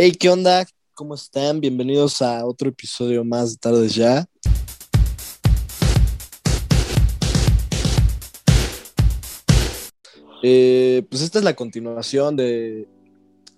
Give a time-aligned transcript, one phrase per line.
[0.00, 0.64] Hey, ¿qué onda?
[0.94, 1.60] ¿Cómo están?
[1.60, 4.24] Bienvenidos a otro episodio más de Tardes Ya.
[10.44, 12.86] Eh, pues esta es la continuación de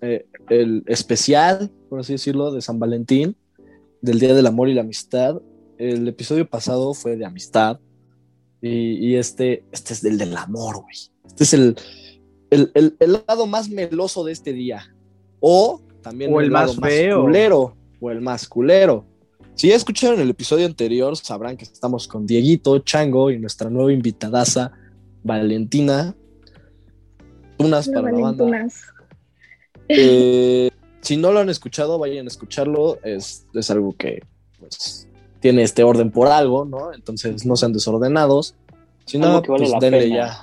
[0.01, 3.37] eh, el especial, por así decirlo, de San Valentín,
[4.01, 5.39] del Día del Amor y la Amistad.
[5.77, 7.79] El episodio pasado fue de amistad
[8.63, 10.97] y, este, este es del del amor, güey.
[11.23, 11.75] Este es el,
[12.49, 14.91] el, el, el lado más meloso de este día.
[15.39, 17.21] O también O el lado más feo.
[17.21, 17.75] culero.
[17.99, 19.05] O el más culero.
[19.55, 23.93] Si ya escucharon el episodio anterior, sabrán que estamos con Dieguito, Chango y nuestra nueva
[23.93, 24.71] invitadaza,
[25.23, 26.15] Valentina.
[27.59, 28.67] Unas Hola, para la banda.
[29.87, 30.71] Eh,
[31.01, 32.97] si no lo han escuchado, vayan a escucharlo.
[33.03, 34.23] Es, es algo que
[34.59, 35.07] pues,
[35.39, 36.93] tiene este orden por algo, ¿no?
[36.93, 38.55] Entonces no sean desordenados.
[39.05, 40.15] Si no, vale pues denle pena.
[40.15, 40.41] ya.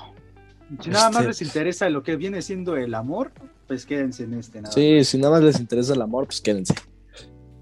[0.82, 3.32] Si nada más Este- les interesa lo que viene siendo el amor,
[3.68, 4.60] pues quédense en este.
[4.60, 6.74] Nada Sí, si nada más les interesa el amor, pues quédense.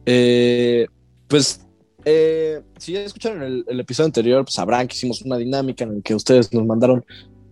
[0.06, 0.86] Eh,
[1.28, 1.66] pues,
[2.04, 5.96] eh, si ya escucharon el, el episodio anterior, pues sabrán que hicimos una dinámica en
[5.96, 7.04] la que ustedes nos mandaron,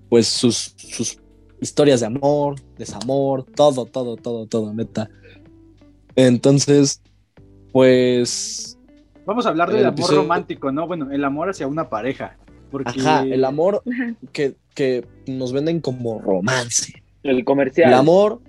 [0.08, 1.18] pues, sus, sus
[1.60, 5.10] historias de amor, desamor, todo, todo, todo, todo, neta.
[6.16, 7.02] Entonces,
[7.72, 8.78] pues.
[9.26, 10.86] Vamos a hablar del el amor episodio- romántico, ¿no?
[10.86, 12.36] Bueno, el amor hacia una pareja.
[12.70, 13.00] Porque...
[13.00, 13.82] ajá, el amor
[14.32, 17.03] que, que nos venden como romance.
[17.24, 17.88] El comercial.
[17.88, 18.40] El amor,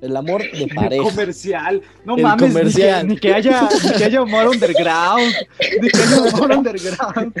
[0.00, 1.02] el amor de El pareja.
[1.04, 1.82] comercial.
[2.04, 3.06] No El mames, ni que- comercial.
[3.08, 5.32] Ni, que, haya, ni que haya amor underground.
[5.80, 7.34] Ni que haya amor underground.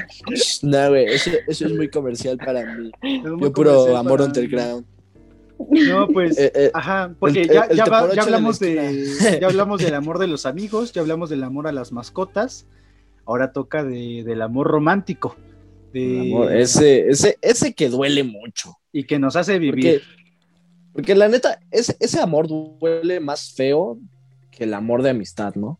[0.62, 2.92] No, güey, eso, eso es muy comercial para mí.
[3.24, 4.84] Yo puro amor underground.
[5.70, 6.38] No, pues.
[6.38, 9.94] Eh, eh, Ajá, porque el- ya, el ya, va- ya hablamos de, ya hablamos del
[9.94, 12.66] amor de los amigos, ya hablamos del amor a las mascotas,
[13.26, 15.36] ahora toca de, del amor romántico,
[15.92, 18.74] de, el amor, ese, ese, ese que duele mucho.
[18.92, 20.00] y que nos hace vivir.
[20.02, 20.21] porque
[21.14, 23.98] la neta, ese, ese amor duele más feo
[24.50, 25.78] que el amor de amistad, ¿no?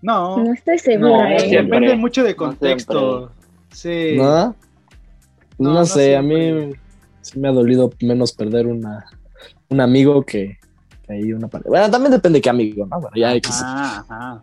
[0.00, 1.40] No, No estoy no, segura, ¿eh?
[1.40, 1.78] siempre.
[1.78, 3.32] depende mucho de No contexto.
[3.70, 4.14] Sí.
[4.16, 4.24] ¿No?
[4.24, 4.56] No,
[5.58, 6.72] No, no sé, a mí
[7.20, 9.06] sí me ha dolido menos perder una,
[9.68, 10.58] un amigo que,
[11.06, 11.70] que ahí una pareja.
[11.70, 13.00] Bueno, también depende de qué amigo, ¿no?
[13.00, 14.42] Bueno, ya hay que ajá.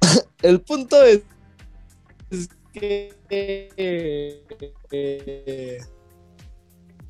[0.42, 1.22] El punto es,
[2.30, 4.40] es que eh,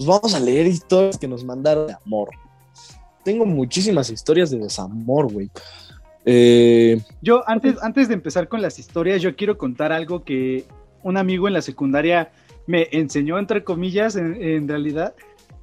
[0.01, 2.31] pues vamos a leer historias que nos mandaron de amor.
[3.23, 5.51] Tengo muchísimas historias de desamor, güey.
[6.25, 10.65] Eh, Yo, antes, antes de empezar con las historias, yo quiero contar algo que
[11.03, 12.33] un amigo en la secundaria
[12.67, 15.13] me enseñó, entre comillas, en, realidad.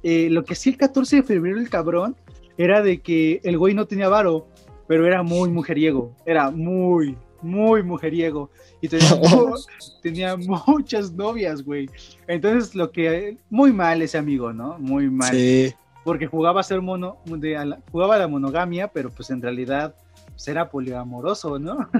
[0.04, 2.14] Eh, lo que hacía el 14 de febrero el cabrón
[2.56, 4.46] era de que el güey no tenía varo,
[4.86, 6.14] pero era muy mujeriego.
[6.24, 8.50] Era muy, muy mujeriego.
[8.80, 9.54] Y tenía, mu-
[10.02, 11.88] tenía muchas novias, güey.
[12.26, 13.36] Entonces, lo que...
[13.50, 14.78] Muy mal ese amigo, ¿no?
[14.78, 15.72] Muy mal sí.
[16.04, 19.42] porque jugaba a ser mono, de, a la- jugaba a la monogamia, pero pues en
[19.42, 19.94] realidad
[20.30, 21.88] pues, era poliamoroso, ¿no?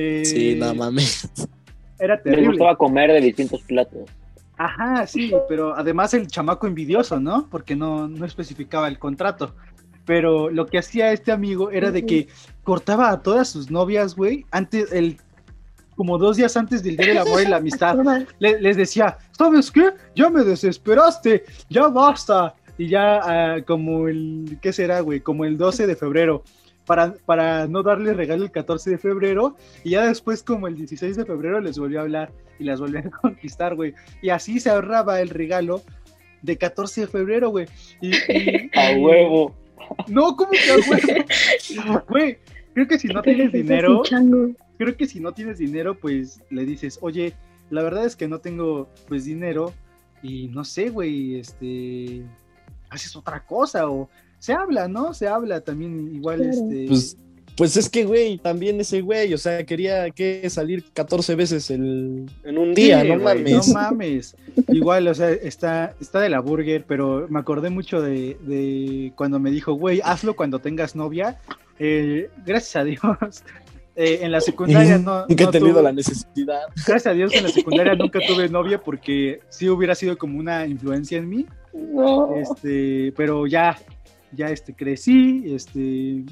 [0.00, 1.28] Eh, Sí, no mames.
[1.98, 2.50] Era terrible.
[2.50, 4.08] gustaba comer de distintos platos.
[4.56, 7.48] Ajá, sí, pero además el chamaco envidioso, ¿no?
[7.50, 9.56] Porque no, no especificaba el contrato.
[10.08, 12.28] Pero lo que hacía este amigo era de que
[12.64, 15.18] cortaba a todas sus novias, güey, antes, el,
[15.96, 17.94] como dos días antes del Día del Amor y la Amistad.
[18.38, 19.90] le- les decía, ¿sabes qué?
[20.16, 22.54] Ya me desesperaste, ya basta.
[22.78, 25.20] Y ya ah, como el, ¿qué será, güey?
[25.20, 26.42] Como el 12 de febrero,
[26.86, 29.56] para, para no darle regalo el 14 de febrero.
[29.84, 33.00] Y ya después como el 16 de febrero les volvió a hablar y las volvió
[33.00, 33.92] a conquistar, güey.
[34.22, 35.82] Y así se ahorraba el regalo
[36.40, 37.66] de 14 de febrero, güey.
[38.00, 39.54] Y, y- A huevo.
[40.08, 42.04] No, ¿cómo que a huevo?
[42.08, 42.38] Güey,
[42.74, 44.02] creo que si no tienes dinero,
[44.78, 47.34] creo que si no tienes dinero, pues le dices, oye,
[47.70, 49.72] la verdad es que no tengo pues dinero
[50.22, 52.22] y no sé, güey, este,
[52.90, 54.08] haces otra cosa o
[54.38, 55.14] se habla, ¿no?
[55.14, 56.50] Se habla también igual, Claro.
[56.52, 57.16] este, Pues,
[57.58, 62.30] pues es que, güey, también ese güey, o sea, quería que salir 14 veces el,
[62.44, 63.68] en un sí, día, no güey, mames.
[63.68, 64.36] no mames.
[64.68, 69.38] Igual, o sea, está, está de la burger, pero me acordé mucho de, de cuando
[69.40, 71.38] me dijo, güey, hazlo cuando tengas novia.
[71.80, 73.00] Eh, gracias a Dios.
[73.96, 76.60] eh, en la secundaria no, Nunca he tenido tuve- la necesidad.
[76.86, 80.64] gracias a Dios en la secundaria nunca tuve novia porque sí hubiera sido como una
[80.66, 82.32] influencia en mí, No.
[82.36, 83.76] este, pero ya,
[84.32, 86.22] ya este, crecí, este,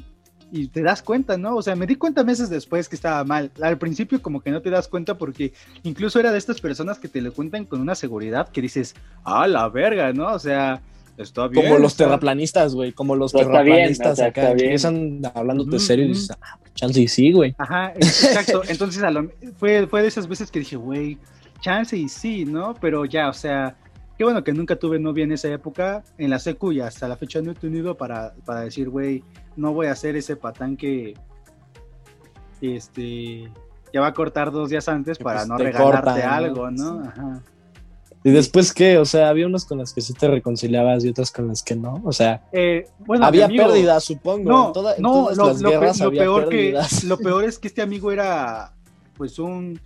[0.53, 1.57] y te das cuenta, ¿no?
[1.57, 3.51] O sea, me di cuenta meses después que estaba mal.
[3.61, 5.53] Al principio como que no te das cuenta porque
[5.83, 8.95] incluso era de estas personas que te lo cuentan con una seguridad que dices,
[9.25, 10.33] ah, la verga, ¿no?
[10.33, 10.81] O sea,
[11.17, 11.65] está bien.
[11.65, 14.67] Como los está- terraplanistas, güey, como los está bien, terraplanistas sea, acá, bien.
[14.67, 17.55] empiezan hablándote Ujú, serio y dices, ah, chance y sí, güey.
[17.59, 18.63] Ajá, exacto.
[18.69, 21.19] Entonces a lo- fue, fue de esas veces que dije, güey,
[21.61, 22.75] chance y sí, ¿no?
[22.81, 23.77] Pero ya, o sea,
[24.17, 27.17] qué bueno que nunca tuve novia en esa época, en la secu y hasta la
[27.17, 29.25] fecha no he tenido para, para decir, güey,
[29.57, 31.15] no voy a ser ese patán que,
[32.61, 33.51] este,
[33.93, 37.03] que va a cortar dos días antes Que, para pues, no te regalarte algo, ¿no?
[37.03, 37.09] Sí.
[37.09, 37.43] Ajá.
[38.25, 38.99] ¿Y después qué?
[38.99, 41.77] O sea, había unas con las que sí te reconciliabas y otras con las que
[41.77, 42.01] no.
[42.05, 44.51] O sea, Eh, bueno, había amigo- pérdidas, supongo.
[44.51, 46.75] No, en, toda- en no, todas lo, las lo pe- guerras lo había peor que,
[47.07, 48.73] lo peor es que este amigo era
[49.17, 49.79] pues un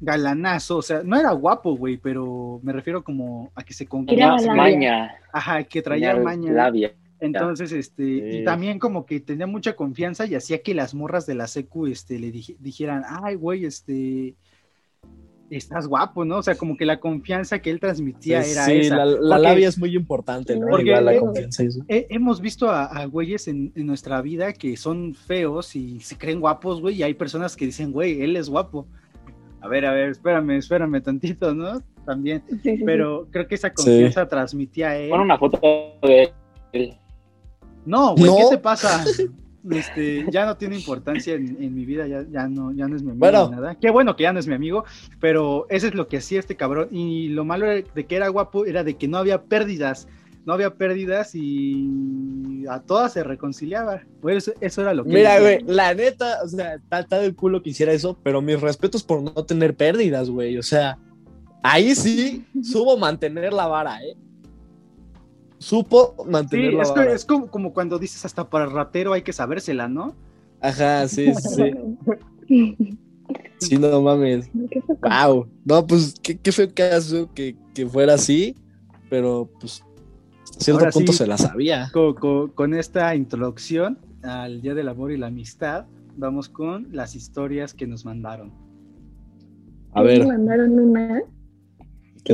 [0.00, 4.54] galanazo, o sea, no era guapo, güey, pero me refiero como a que se labia.
[4.54, 5.14] maña.
[5.32, 6.52] ajá, que traía maña.
[6.52, 6.92] Labia.
[7.20, 8.38] Entonces, este, Sí.
[8.38, 11.86] y también como que tenía mucha confianza y hacía que las morras de la secu,
[11.86, 14.34] este, le dij- dijeran, ay, güey, este,
[15.48, 16.38] estás guapo, ¿no?
[16.38, 18.96] O sea, como que la confianza que él transmitía Sí, era sí, esa.
[18.96, 20.66] la, la Porque labia es muy importante, ¿no?
[20.68, 21.84] Porque, Igual la eh, confianza y eso.
[21.88, 26.18] he- hemos visto a, a güeyes en, en nuestra vida que son feos y se
[26.18, 28.88] creen guapos, güey, y hay personas que dicen, güey, él es guapo.
[29.60, 31.80] A ver, a ver, espérame, espérame tantito, ¿no?
[32.04, 32.42] También.
[32.48, 32.82] Sí, sí, sí.
[32.84, 35.10] Pero creo que esa confianza transmitía a él.
[35.10, 35.58] Pon una foto
[36.02, 36.32] de
[36.72, 36.94] él.
[37.86, 38.48] No, güey, ¿qué No.
[38.50, 39.04] te pasa?
[39.70, 43.02] Este, ya no tiene importancia en, en mi vida, ya, ya, no, ya no es
[43.02, 43.48] mi amigo Bueno.
[43.48, 43.74] ni nada.
[43.74, 44.84] Qué bueno que ya no es mi amigo,
[45.18, 46.88] pero eso es lo que hacía este cabrón.
[46.92, 50.06] Y lo malo de que era guapo era de que no había pérdidas.
[50.44, 54.02] No había pérdidas y a todas se reconciliaba.
[54.20, 55.10] Pues eso, eso era lo que.
[55.10, 58.60] Mira, güey, la neta, o sea, está, está del culo que hiciera eso, pero mis
[58.60, 60.56] respetos por no tener pérdidas, güey.
[60.58, 60.98] O sea,
[61.64, 64.16] ahí sí supo mantener la vara, ¿eh?
[65.66, 67.12] Supo mantener Sí, la es, que- vara.
[67.12, 70.14] es como, como cuando dices hasta para el ratero hay que sabérsela, ¿no?
[70.60, 71.72] Ajá, sí, sí,
[72.46, 72.98] sí.
[73.80, 74.48] No mames.
[75.02, 75.48] Wow.
[75.64, 78.54] No, pues qué, qué feo caso que, que fuera así,
[79.10, 81.18] pero pues a cierto Ahora punto sí.
[81.18, 81.90] se la sabía.
[81.92, 85.86] Co- co- con esta introducción al Día del Amor y la Amistad,
[86.16, 88.52] vamos con las historias que nos mandaron.
[89.94, 91.35] A Me ver, mandaron una ¿qué que te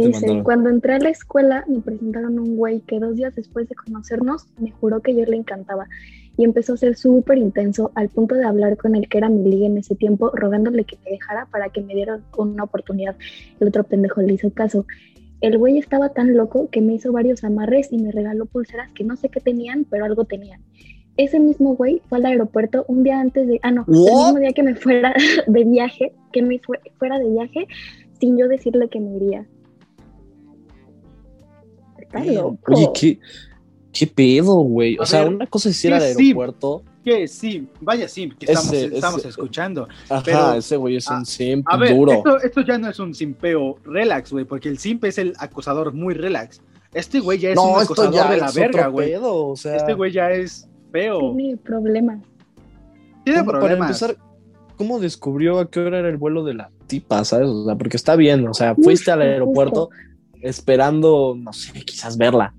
[0.00, 3.74] dice, cuando entré a la escuela me presentaron un güey que dos días después de
[3.74, 5.86] conocernos me juró que yo le encantaba
[6.36, 9.48] y empezó a ser súper intenso al punto de hablar con el que era mi
[9.48, 13.16] liga en ese tiempo rogándole que me dejara para que me diera una oportunidad.
[13.60, 14.86] El otro pendejo le hizo caso.
[15.40, 19.04] El güey estaba tan loco que me hizo varios amarres y me regaló pulseras que
[19.04, 20.60] no sé qué tenían, pero algo tenían.
[21.16, 24.52] Ese mismo güey fue al aeropuerto un día antes de, ah no, el mismo día
[24.52, 25.14] que me fuera
[25.46, 27.66] de viaje, que me fue, fuera de viaje
[28.18, 29.46] sin yo decirle que me iría.
[32.12, 32.58] Está loco.
[32.74, 33.18] Oye, ¿qué,
[33.92, 34.98] qué pedo, güey?
[34.98, 36.22] O A sea, ver, una cosa es ir al ¿qué sí?
[36.28, 36.82] aeropuerto.
[37.04, 39.88] Que sí, vaya sí, que estamos, Ese- estamos ese- escuchando.
[40.08, 42.12] Ajá, Pero- ese güey es a- un simp A ver, duro.
[42.12, 45.92] esto, esto ya no es un simpeo relax, güey, porque el simp es el acosador
[45.92, 46.60] muy relax.
[46.94, 49.10] Este güey ya es un no, esto acosador ya de la es verga, güey.
[49.10, 51.34] pedo, o sea, Este güey ya es feo.
[51.34, 52.20] Tiene problemas.
[53.24, 53.78] Tiene ¿cómo- problemas.
[54.00, 54.16] Para empezar,
[54.76, 57.48] ¿cómo descubrió a qué hora era el vuelo de la tipa, sabes?
[57.48, 59.90] O sea, porque está bien, o sea, fuiste al Justo, aeropuerto
[60.42, 62.54] esperando, no sé, quizás verla.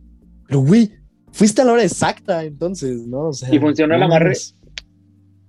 [0.47, 0.91] Pero, güey,
[1.31, 3.29] fuiste a la hora exacta, entonces, ¿no?
[3.29, 4.33] O sea, ¿Y funcionó el no amarre?
[4.33, 4.55] Pues,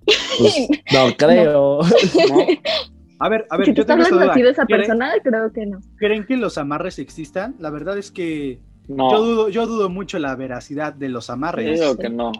[0.93, 1.79] no creo.
[1.81, 2.39] ¿no?
[3.21, 4.35] A ver, a ver, si tú yo estás tengo esta duda.
[4.35, 5.81] de esa ¿Creen- persona, creo que no.
[5.97, 7.55] ¿Creen que los amarres existan?
[7.59, 11.81] La verdad es que No, yo, dudo, yo dudo mucho la veracidad de los amarres.
[11.81, 12.33] digo que no.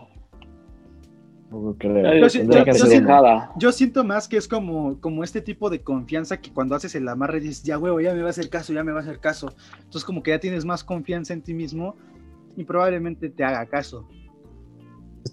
[1.63, 3.73] Yo creo.
[3.73, 7.41] siento más que es como, como este tipo de confianza que cuando haces el amarre
[7.41, 9.55] dices, ya huevo, ya me va a hacer caso, ya me va a hacer caso.
[9.79, 11.97] Entonces como que ya tienes más confianza en ti mismo
[12.57, 14.09] y probablemente te haga caso.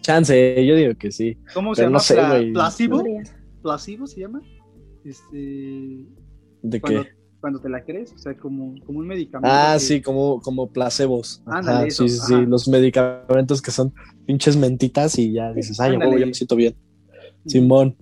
[0.01, 1.37] Chance, yo digo que sí.
[1.53, 1.93] ¿Cómo se llama?
[1.93, 2.15] no sé.
[2.53, 3.03] ¿Placebo?
[3.61, 4.41] ¿Placebo se llama?
[5.03, 6.05] Este,
[6.61, 7.20] ¿De cuando, qué?
[7.41, 9.49] Cuando te la crees, o sea, como, como un medicamento.
[9.51, 11.41] Ah, que- sí, como, como placebos.
[11.45, 12.33] Ajá, Ándale, eso, sí, sí, sí.
[12.35, 12.43] ajá.
[12.43, 13.93] Los medicamentos que son
[14.25, 16.19] pinches mentitas y ya dices, ay, Ándale.
[16.19, 16.75] ya me siento bien.
[17.47, 17.97] Simón.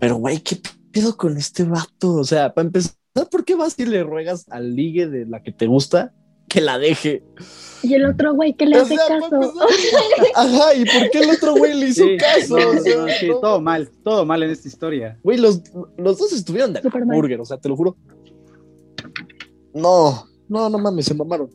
[0.00, 0.56] Pero, güey, ¿qué
[0.92, 2.14] pedo con este vato?
[2.14, 2.94] O sea, para empezar,
[3.30, 6.14] ¿por qué vas y le ruegas al ligue de la que te gusta
[6.48, 7.22] que la deje?
[7.82, 9.52] Y el otro güey que le O hace sea, caso.
[10.34, 12.56] Ajá, ¿y por qué el otro güey le hizo Sí, caso?
[12.58, 13.38] no, O no, sea, no, sí, no.
[13.40, 15.18] todo mal, todo mal en esta historia.
[15.22, 15.62] Güey, los,
[15.98, 17.96] los dos estuvieron de burger, o sea, te lo juro.
[19.78, 21.50] No, no, no mames, se mamaron.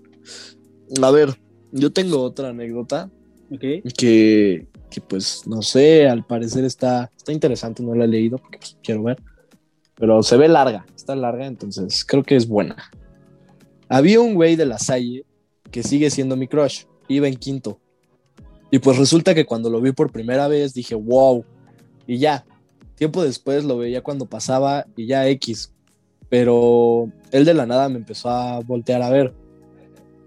[1.02, 1.38] A ver,
[1.72, 3.10] yo tengo otra anécdota
[3.60, 8.60] que, que pues, no sé, al parecer está, está interesante, no la he leído porque
[8.60, 9.22] pues, quiero ver.
[9.96, 12.78] Pero se ve larga, está larga, entonces creo que es buena.
[13.90, 15.26] Había un güey de la Salle
[15.72, 17.80] que sigue siendo mi crush, iba en quinto.
[18.72, 21.46] Y pues resulta que cuando lo vi por primera vez dije, wow,
[22.08, 22.46] y ya.
[22.96, 25.73] Tiempo después lo veía cuando pasaba y ya X.
[26.34, 29.36] Pero él de la nada me empezó a voltear a ver.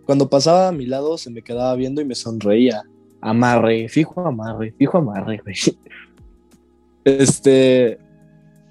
[0.04, 2.84] Cuando pasaba a mi lado se me quedaba viendo y me sonreía.
[3.20, 5.56] Amarre, fijo amarre, fijo amarre, güey.
[7.04, 7.98] Este,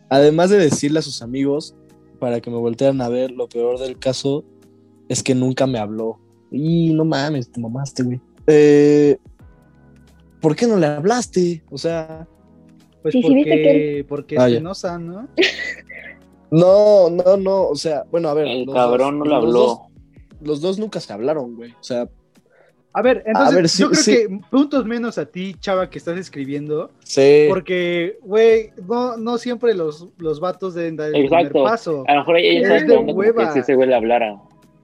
[0.08, 1.76] además de decirle a sus amigos
[2.22, 4.46] para que me voltearan a ver, lo peor del caso
[5.10, 6.18] es que nunca me habló.
[6.52, 8.22] Y no mames, te mamaste, güey.
[8.48, 9.18] Eh,
[10.40, 11.66] ¿por qué no le hablaste?
[11.70, 12.26] O sea,
[13.02, 14.60] Pues Sí, sí, porque, porque Ah, es ya.
[14.60, 15.28] penosa, ¿no?
[16.52, 18.48] no, no, no, o sea, bueno, a ver.
[18.48, 19.88] El los cabrón no le los dos- habló.
[20.42, 21.72] los dos nunca se hablaron, güey.
[21.72, 22.08] O sea,
[22.94, 24.12] A ver, entonces ver, sí, yo creo sí.
[24.14, 27.46] que puntos menos a ti, chava, que estás escribiendo, sí.
[27.50, 31.64] porque, güey, no, no siempre los, los vatos deben dar el primer Exacto.
[31.64, 32.04] paso.
[32.08, 33.48] A lo mejor ella Es estaba de esperando como hueva.
[33.48, 34.36] que si ese güey le hablara.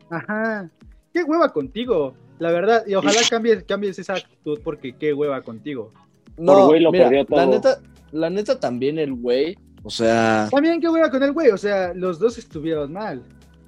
[0.09, 0.69] Ajá.
[1.13, 2.83] Qué hueva contigo, la verdad.
[2.87, 5.93] Y ojalá cambies, cambies esa actitud porque qué hueva contigo.
[6.37, 7.37] No, güey lo mira, perdió todo.
[7.39, 7.77] La neta,
[8.11, 11.93] la neta también el güey, o sea, También qué hueva con el güey, o sea,
[11.93, 13.21] los dos estuvieron mal.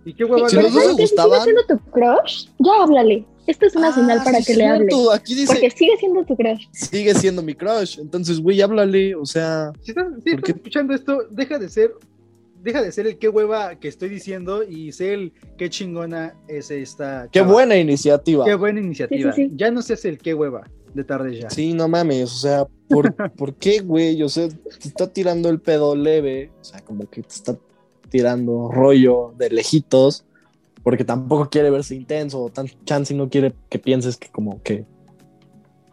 [0.06, 1.42] Y qué hueva Si con los el dos se gustaban.
[1.44, 3.26] siendo tu crush, ya háblale.
[3.48, 4.88] Esta es una Ah, señal para sí que le hable.
[4.90, 6.66] cierto, Aquí dice, Porque sigue siendo tu crush.
[6.72, 8.00] sigue siendo mi crush.
[8.00, 11.94] Entonces, güey, háblale, o sea, Si estás, si ¿Por estás escuchando esto, deja de ser,
[12.64, 16.72] deja de ser el qué hueva que estoy diciendo y sé el qué chingona es
[16.72, 17.28] esta.
[17.32, 17.52] qué chava.
[17.52, 18.46] buena iniciativa.
[18.46, 19.34] Qué buena iniciativa.
[19.34, 19.56] Sí, sí, sí.
[19.56, 21.50] Ya no seas el qué hueva de tarde ya.
[21.50, 24.22] Sí, no mames, o sea, ¿por, ¿por qué, güey?
[24.24, 27.58] O sea, te está tirando el pedo leve, o sea, como que te está
[28.10, 30.24] tirando rollo de lejitos,
[30.84, 34.62] porque tampoco quiere verse intenso, o tan chance y no quiere que pienses que como
[34.62, 34.86] que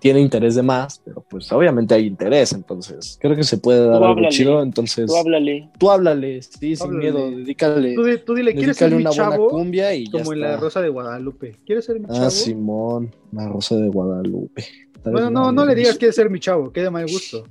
[0.01, 3.99] tiene interés de más, pero pues obviamente hay interés, entonces creo que se puede dar
[3.99, 4.29] Tú algo háblale.
[4.31, 5.69] chido, entonces Tú háblale.
[5.79, 7.13] tú háblale, sí, sin Háblale.
[7.13, 9.49] miedo, dedícale, Tú, di- tú dile, ¿quieres ser mi una buena chavo?
[9.51, 10.57] cumbia y ya Como en la.
[10.57, 11.57] Rosa de Guadalupe.
[11.65, 12.27] ¿Quieres ser mi chavo?
[12.27, 14.65] Ah, Simón, la Rosa de Guadalupe.
[15.05, 17.45] Bueno, no, no le digas quieres ser mi chavo, queda mal gusto.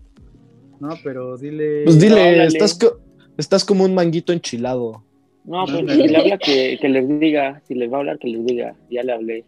[0.80, 1.84] No, pero dile.
[1.84, 3.00] Pues dile, estás, co-
[3.38, 5.04] estás como un manguito enchilado.
[5.44, 7.62] No, pues si le habla que, que les diga.
[7.68, 8.76] Si les va a hablar, que les diga.
[8.90, 9.46] Ya le hablé.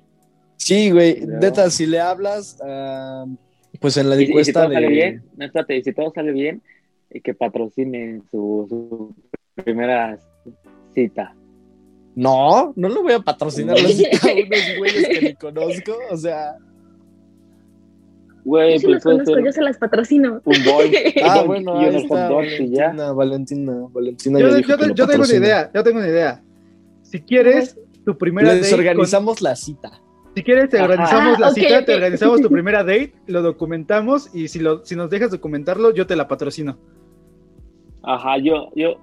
[0.64, 3.26] Sí, güey, neta, si le hablas, ah,
[3.80, 4.76] pues en la Y, y si encuesta todo de...
[4.76, 6.62] sale bien, no, espérate, y si todo sale bien,
[7.24, 10.20] que patrocine su, su primera
[10.94, 11.36] cita.
[12.16, 13.96] No, no lo voy a patrocinar a unos
[14.78, 16.56] güeyes que ni conozco, o sea...
[18.44, 20.42] Güey, Yo pues los conozco, yo se las patrocino.
[20.46, 20.92] un boy.
[21.24, 22.92] Ah, y bueno, unos ahí está, dogs y ya.
[22.92, 26.44] Valentina, Valentina, Valentina Yo, ya yo lo yo tengo una idea, yo tengo una idea.
[27.04, 28.72] Si quieres tu primera Les date.
[28.72, 29.92] con- organizamos la cita.
[30.36, 30.86] Si quieres, te Ajá.
[30.86, 34.96] organizamos la Ah, cita, te organizamos tu primera date, lo documentamos y si, lo, si
[34.96, 36.78] nos dejas documentarlo, yo te la patrocino.
[38.04, 38.96] Ajá, yo, yo,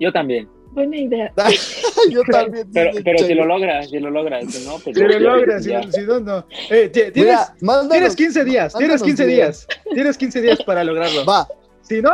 [0.00, 0.48] yo también.
[0.72, 1.32] Buena idea.
[2.10, 2.68] Yo también.
[2.74, 5.70] Pero, pero si lo logras, si lo logras, si no, pues Si lo logras, si,
[6.02, 6.46] no, no.
[6.68, 9.66] Eh, ti- tienes, Mira, mándanos- tienes 15 días, tienes mándanos 15 videos.
[9.68, 9.80] días.
[9.94, 11.24] Tienes 15 días para lograrlo.
[11.24, 11.46] Va,
[11.80, 12.10] Si no,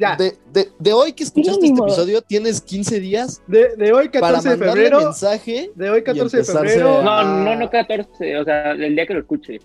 [0.00, 0.16] ya.
[0.16, 1.86] De, de, de, de hoy que escuchaste este modo.
[1.88, 5.00] episodio, tienes 15 días de hoy, para 14 de mandarle febrero.
[5.04, 6.98] mensaje De hoy, 14 de febrero.
[7.00, 9.58] a- No, no, no 14, o sea, el día que lo escuche.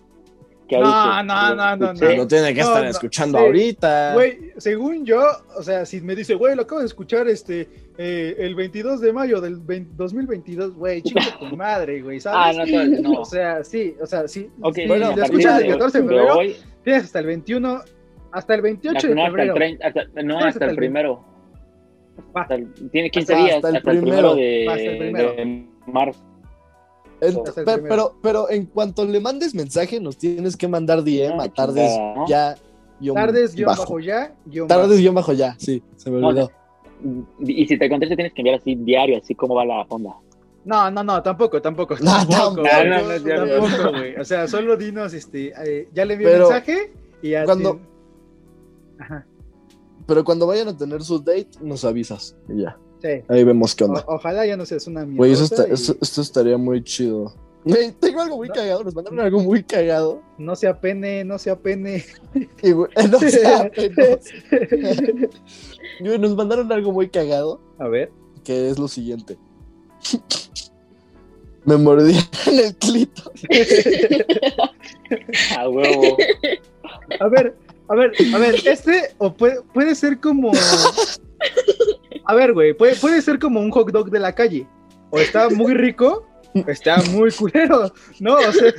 [0.68, 1.94] Que No, no, lo no, no.
[1.94, 3.46] No tiene que No, estar no, escuchando sí.
[3.46, 4.14] ahorita.
[4.16, 5.22] Güey, según yo,
[5.56, 9.14] o sea, si me dice, güey, lo acabo de escuchar este eh, el 22 de
[9.14, 12.58] mayo del 20 2022, güey, chica tu madre, güey, Ah, ¿sabes?
[12.58, 13.22] no, entonces no.
[13.22, 14.50] O sea, sí, o sea, sí.
[14.62, 17.04] Ok, si bueno, lo a partir escuchas de- el 14 de de febrero, hoy, tienes
[17.04, 17.82] hasta el 21,
[18.36, 19.54] hasta el 28 hasta, de no, hasta el febrero.
[19.56, 21.24] 30, hasta, no, hasta hasta el el primero.
[22.34, 24.36] Hasta el- tiene 15 Hasta- días, hasta el hasta el primero.
[24.36, 25.34] de, Hasta el primero.
[25.34, 26.20] de marzo.
[27.22, 31.44] El pero, pero, pero en cuanto le mandes mensaje, nos tienes que mandar DM a
[31.46, 32.28] Ah, tardes chingada, ¿no?
[32.28, 32.56] ya.
[33.00, 33.82] guion Tardes, guion bajo.
[33.84, 35.00] bajo ya, guion Tardes bajo.
[35.00, 36.52] guion bajo ya, sí, se me No, olvidó.
[37.40, 40.12] Y si te contesta, tienes que enviar así diario, así como va la onda.
[40.66, 41.96] No, no, no, tampoco, tampoco.
[42.02, 42.62] No, tampoco, tampoco.
[42.62, 44.16] güey, No, no, no tampoco, güey.
[44.18, 47.46] O sea, solo dinos, este, eh, ya le envié mensaje y ya.
[47.46, 47.95] cuando- te-
[49.00, 49.26] Ajá,
[50.08, 52.36] Pero cuando vayan a tener su date, nos avisas.
[52.50, 53.24] Y ya, sí.
[53.28, 54.04] ahí vemos qué onda.
[54.08, 55.18] O- ojalá ya no seas una mierda.
[55.18, 57.34] Güey, eso, está- eso- esto estaría muy chido.
[57.64, 58.54] Güey, tengo algo muy No.
[58.54, 60.22] cagado, nos mandaron algo muy cagado.
[60.38, 62.06] No se apene, no se apene.
[62.62, 64.20] Y, güey, no sé, apenas.
[66.02, 68.12] Güey, nos mandaron algo muy cagado, A ver.
[68.44, 69.38] que es lo siguiente.
[71.66, 73.32] Me mordí en el clito.
[75.58, 76.18] A huevo.
[77.20, 77.56] A ver,
[77.88, 80.52] a ver, a ver, este o puede, puede ser como.
[82.26, 84.68] A ver, güey, puede, puede ser como un hot dog de la calle.
[85.12, 88.36] O está muy rico, o está muy culero, ¿no?
[88.36, 88.74] O sea,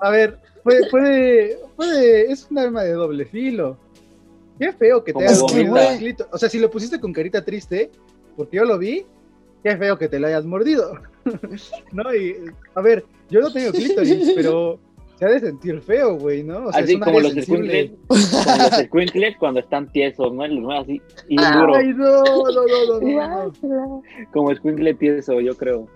[0.00, 3.78] a ver, puede, puede, puede, es un arma de doble filo.
[4.58, 6.28] Qué feo que te hayas mordido.
[6.30, 7.90] O sea, si lo pusiste con carita triste,
[8.36, 9.06] porque yo lo vi,
[9.62, 11.00] qué feo que te lo hayas mordido.
[11.92, 12.14] ¿No?
[12.14, 12.36] Y,
[12.74, 14.80] a ver, yo no tengo clítoris, pero
[15.22, 16.66] se ha de sentir feo, güey, ¿no?
[16.66, 20.44] O sea, así como los squinkles, como los squinkles cuando están tiesos, ¿no?
[20.44, 24.02] Los mueven así, y bien duro, Ay, no, no, no, no, no,
[24.32, 25.86] como squinkle tieso, yo creo.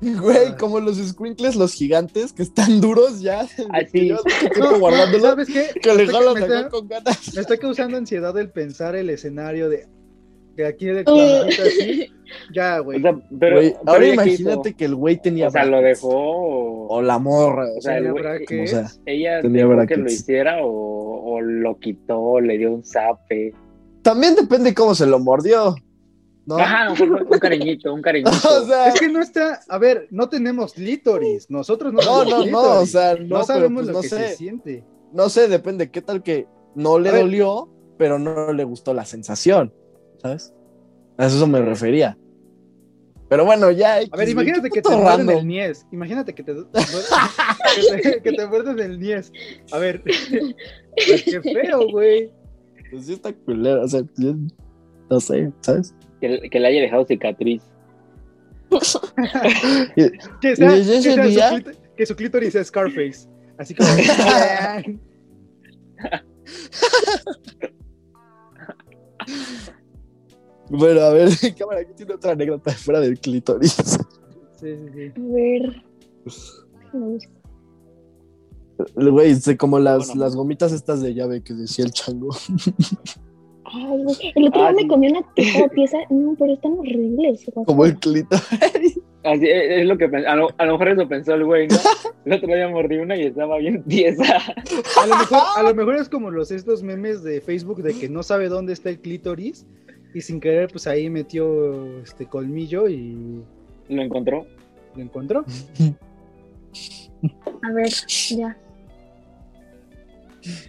[0.00, 3.48] Güey, como los squinkles, los gigantes, que están duros ya.
[3.70, 4.12] Así.
[4.78, 5.24] Guardándolo.
[5.24, 5.70] ¿Sabes qué?
[5.80, 7.34] Que le jalan acá con ganas.
[7.34, 9.88] Me está causando ansiedad el pensar el escenario de
[10.56, 12.06] de aquí de clavadita así,
[12.54, 12.98] ya, güey.
[12.98, 14.76] O sea, pero, Güey, pero ahora imagínate hizo?
[14.78, 16.08] que el güey tenía O sea, lo dejó.
[16.10, 17.66] O, O la morra.
[17.74, 18.72] O o sea, el güey- brackets.
[18.72, 22.82] o sea, ella Tenía dejó que lo hiciera o, o lo quitó, le dio un
[22.84, 23.52] zape.
[24.02, 25.74] también depende cómo se lo mordió.
[26.46, 26.58] ¿no?
[26.58, 28.30] Ajá, un cariñito, un cariñito.
[28.30, 32.50] o sea, Es que no está, a ver, no tenemos clítoris, nosotros no no, tenemos
[32.52, 34.28] no, no, o sea, no, sabemos pues, lo no que sé.
[34.28, 34.84] se siente.
[35.12, 35.90] No sé, depende.
[35.90, 36.46] ¿Qué tal que
[36.76, 37.22] no le A ver.
[37.22, 39.72] dolió, pero no le gustó la sensación?
[40.26, 40.52] ¿Sabes?
[41.18, 42.18] A eso me refería.
[43.28, 44.00] Pero bueno, ya.
[44.10, 45.86] A ver, imagínate que te muerden el niés.
[45.92, 46.54] Imagínate que te,
[47.92, 49.32] que te, que te muerden el niés.
[49.72, 52.30] A ver, pues qué feo, güey.
[52.90, 54.34] Pues sí está culero, o sea, yo
[55.10, 55.94] no sé, ¿sabes?
[56.20, 57.62] Que, que le haya dejado cicatriz.
[60.40, 63.28] Que, sea, sea su que su clítoris sea Scarface.
[63.58, 63.88] Así como.
[70.68, 73.72] Bueno, a ver, cámara, aquí tiene otra anécdota fuera del clítoris.
[74.60, 75.12] sí, sí, sí.
[75.16, 75.82] A ver.
[78.94, 80.24] Güey, sé como las, Bueno.
[80.24, 82.30] las gomitas estas de llave que decía el chango.
[83.64, 84.84] Ay, güey, el otro Ah, día sí.
[84.84, 85.34] me comí una
[85.74, 85.98] pieza.
[86.10, 87.44] No, pero están horribles.
[87.66, 89.00] Como el clítoris.
[89.24, 90.04] Así es, es lo que.
[90.04, 91.76] A lo, a lo mejor eso pensó el güey, ¿no?
[92.26, 94.24] El otro día mordí una y estaba bien tiesa.
[95.02, 98.08] A lo, mejor, a lo mejor es como los estos memes de Facebook de que
[98.08, 99.66] no sabe dónde está el clítoris
[100.16, 103.42] y sin querer pues ahí metió este colmillo y
[103.90, 104.46] ¿Lo encontró?
[104.94, 105.44] lo encontró.
[107.62, 107.90] A ver,
[108.30, 108.56] ya.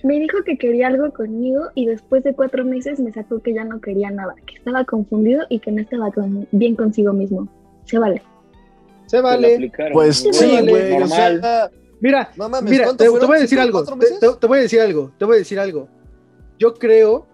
[0.03, 3.63] Me dijo que quería algo conmigo y después de cuatro meses me sacó que ya
[3.63, 7.47] no quería nada, que estaba confundido y que no estaba con- bien consigo mismo.
[7.85, 8.21] Se vale.
[9.05, 9.71] Se vale.
[9.93, 13.59] Pues Sí, vale, güey, o sea, Mira, no mames, Mira, ¿cuánto te, voy a decir
[13.61, 14.37] ¿Cinco, algo.
[14.39, 15.11] te voy a decir algo.
[15.17, 15.87] Te voy a decir algo.
[16.59, 17.25] Yo creo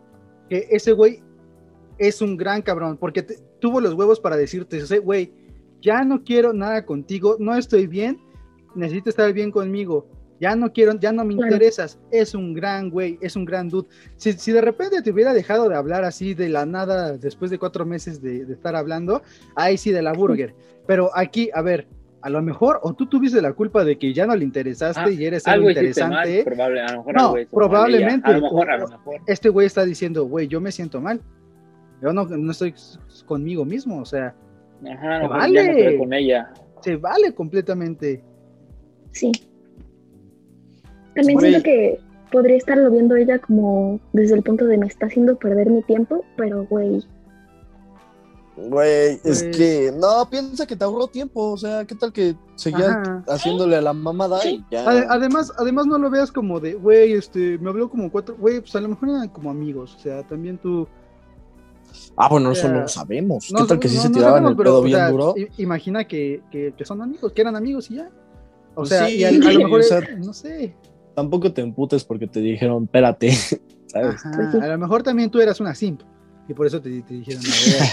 [0.48, 1.23] que ese güey
[1.98, 5.32] es un gran cabrón porque te- tuvo los huevos para decirte, güey,
[5.82, 8.20] ya no quiero nada contigo, no estoy bien,
[8.76, 10.08] necesito estar bien conmigo.
[10.40, 11.54] Ya no quiero, ya no me Claro.
[11.54, 12.00] interesas.
[12.12, 13.88] Es un gran güey, es un gran dude.
[14.18, 17.60] Si, si de repente te hubiera dejado de hablar así de la nada después de
[17.60, 19.22] cuatro meses de, de estar hablando,
[19.56, 20.54] ahí sí de la burger.
[20.86, 21.88] Pero aquí, a ver,
[22.22, 25.10] a lo mejor, o tú tuviste la culpa de que ya no le interesaste Ah,
[25.12, 26.44] y eres algo Algo hiciste mal, interesante.
[26.44, 28.30] probable, a lo mejor No, probablemente.
[28.30, 29.16] A lo mejor, a lo mejor.
[29.28, 31.22] Este güey está diciendo, güey, yo me siento mal.
[32.04, 32.74] Yo no, no estoy
[33.26, 34.36] conmigo mismo, o sea,
[34.86, 35.94] Ajá, lo mejor Vale.
[35.94, 36.54] no con ella.
[36.82, 38.22] se vale completamente.
[39.12, 39.32] Sí.
[41.16, 42.00] También siento que
[42.32, 46.26] podría estarlo viendo ella como desde el punto de me está haciendo perder mi tiempo,
[46.36, 47.04] pero güey,
[48.56, 52.36] Güey, es Pues- que no, piensa que te ahorró tiempo, o sea, ¿qué tal que
[52.54, 53.24] seguías Ajá.
[53.28, 54.86] haciéndole a la mamada y ya?
[54.86, 58.60] Ade- además, además no lo veas como de, güey, este, me habló como cuatro, güey,
[58.60, 60.88] pues a lo mejor eran como amigos, o sea, también tú,
[62.16, 63.54] Ah, bueno, eso o sea, no lo sabemos.
[63.54, 65.44] ¿Qué no, tal que sí se tiraban sabemos, el pero, pedo o bien sea, duro?
[65.58, 68.12] imagina que, que, que son amigos, que eran amigos y ya.
[68.76, 70.78] O Pues sea, sí, y a, a lo mejor, o sea, no sé,
[71.16, 73.32] Tampoco te emputes porque te dijeron, espérate,
[73.88, 74.26] ¿sabes?
[74.26, 74.60] ajá, sí.
[74.60, 76.02] a lo mejor también tú eras una simp
[76.48, 77.88] y por eso te, te dijeron, a ver,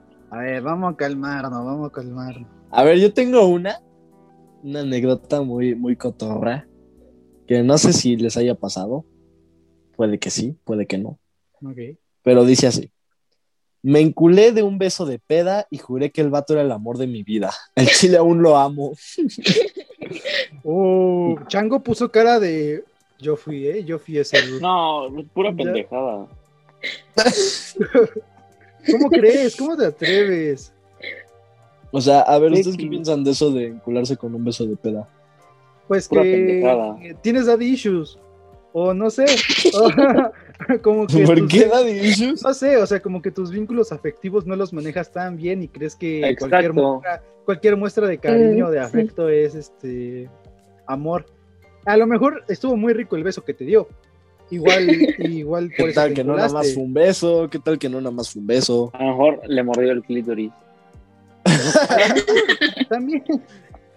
[0.30, 2.50] a ver, vamos a calmarnos, vamos a calmarnos.
[2.70, 3.82] A ver, yo tengo una,
[4.62, 6.68] una anécdota muy, muy cotorra,
[7.46, 9.06] que no sé si les haya pasado.
[9.96, 11.18] Puede que sí, puede que no.
[11.62, 11.78] Ok.
[12.22, 12.90] Pero dice así.
[13.82, 16.98] Me enculé de un beso de peda y juré que el vato era el amor
[16.98, 17.52] de mi vida.
[17.74, 18.92] El chile aún lo amo.
[20.64, 22.84] Oh, Chango puso cara de,
[23.18, 24.40] yo fui, eh, yo fui ese.
[24.42, 24.60] dude".
[24.60, 26.26] No, pura pendejada.
[28.90, 29.56] ¿Cómo crees?
[29.56, 30.72] ¿Cómo te atreves?
[31.90, 34.76] O sea, a ver, ¿ustedes qué piensan de eso de encularse con un beso de
[34.76, 35.08] peda?
[35.88, 36.96] Pues Pura que pendejada.
[37.22, 38.18] tienes daddy issues.
[38.72, 39.26] O no sé.
[39.74, 39.90] o
[40.82, 41.70] como que ¿Por tus- qué
[42.04, 42.42] issues?
[42.42, 45.68] No sé, o sea, como que tus vínculos afectivos no los manejas tan bien y
[45.68, 48.84] crees que cualquier muestra, cualquier muestra de cariño, Eh, de sí.
[48.84, 50.28] afecto es este
[50.86, 51.26] amor.
[51.84, 53.88] A lo mejor estuvo muy rico el beso que te dio.
[54.50, 57.48] Igual, igual por ¿Qué eso tal que no nada más fue un beso?
[57.50, 58.90] ¿Qué tal que no nada más fue un beso?
[58.94, 60.52] A lo mejor le mordió el clítoris.
[62.88, 63.24] También.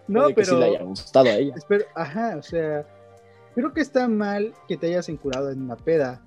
[0.07, 0.47] No, Puede que pero.
[0.47, 1.53] sí le haya gustado a ella.
[1.55, 2.85] Espero, ajá, o sea,
[3.55, 6.21] creo que está mal que te hayas enculado en una peda.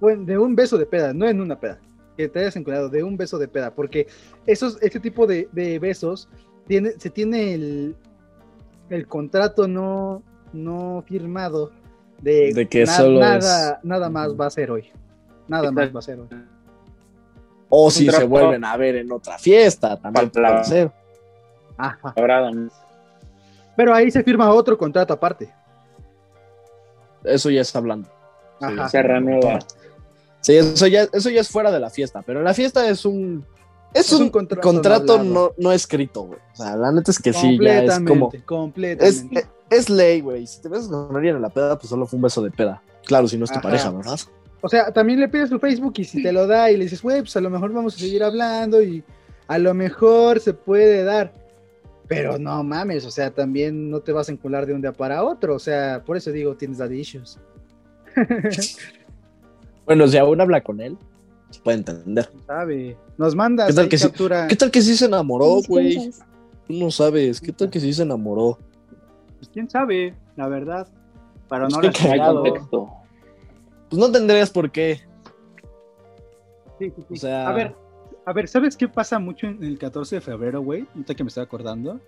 [0.00, 1.78] Bueno, de un beso de peda, no en una peda.
[2.16, 4.06] Que te hayas enculado de un beso de peda, porque
[4.46, 6.28] esos, este tipo de, de besos
[6.66, 7.96] tiene, se tiene el,
[8.88, 11.70] el contrato no, no firmado
[12.22, 14.90] de, De que na- solo nada, es- nada más va a ser hoy.
[15.48, 16.28] Nada más va a ser hoy.
[17.68, 20.92] O si se vuelven a ver en otra fiesta, también puede ser.
[21.76, 22.12] Ajá.
[23.76, 25.52] Pero ahí se firma otro contrato aparte.
[27.24, 28.08] Eso ya está hablando.
[28.60, 28.88] Ajá.
[28.88, 29.58] se renueva.
[30.40, 33.44] Sí, eso ya, eso ya es fuera de la fiesta, pero la fiesta es un.
[33.92, 36.38] Es, Es un, un contrato contrato, no no, escrito, güey.
[36.52, 38.30] O sea, la neta es que sí, ya es como.
[38.30, 39.40] Completamente, completamente.
[39.40, 40.46] Es, es ley, güey.
[40.46, 42.82] Si te ves con alguien en la peda, pues solo fue un beso de peda.
[43.04, 43.68] Claro, si no es tu Ajá.
[43.68, 44.18] pareja, ¿verdad?
[44.60, 47.02] O sea, también le pides tu Facebook y si te lo da y le dices,
[47.02, 49.02] güey, pues a lo mejor vamos a seguir hablando y
[49.48, 51.32] a lo mejor se puede dar.
[52.10, 55.22] Pero no mames, o sea, también no te vas a encular de un día para
[55.22, 55.54] otro.
[55.54, 57.38] O sea, por eso digo, tienes daddy issues.
[59.86, 60.96] Bueno, si aún habla con él,
[61.50, 62.30] se puede entender.
[62.46, 62.96] ¿Sabe?
[63.18, 64.08] Nos mandas ¿Qué tal que sí?
[64.48, 66.10] ¿Qué tal que sí se enamoró, ¿Qué güey?
[66.68, 67.40] Tú no sabes.
[67.40, 68.56] ¿Qué tal que sí se enamoró?
[69.38, 70.14] Pues, ¿Quién sabe?
[70.36, 70.86] La verdad.
[71.48, 72.88] Pero Pues no contexto.
[73.88, 75.00] Pues no tendrías por qué.
[76.78, 77.14] Sí, sí, sí.
[77.14, 77.74] O sea- A ver,
[78.24, 80.86] a ver, ¿sabes qué pasa mucho en el 14 de febrero, güey?
[80.94, 82.00] Ahorita que me estoy acordando.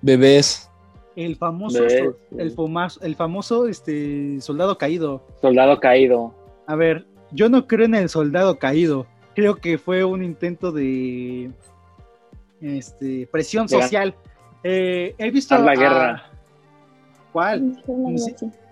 [0.00, 0.70] Bebés.
[1.16, 5.26] El famoso, el, famoso, el famoso este, soldado caído.
[5.40, 6.32] Soldado caído.
[6.66, 9.06] A ver, yo no creo en el soldado caído.
[9.34, 11.50] Creo que fue un intento de
[12.60, 14.14] este, presión social.
[14.62, 15.56] Eh, he visto.
[15.56, 16.30] Dar la a- guerra.
[17.32, 17.82] ¿Cuál?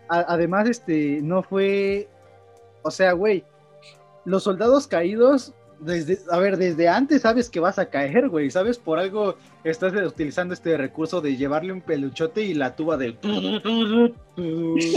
[0.08, 2.08] Además, este, no fue.
[2.82, 3.44] O sea, güey,
[4.24, 8.78] los soldados caídos, desde, a ver, desde antes sabes que vas a caer, güey, ¿sabes?
[8.78, 13.18] Por algo estás utilizando este recurso de llevarle un peluchote y la tuba del.
[14.38, 14.90] O y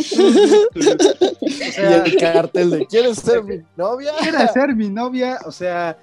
[1.51, 4.11] sea, el cartel de ¿Quieres ser mi novia?
[4.21, 5.97] quiere ser mi novia, o sea,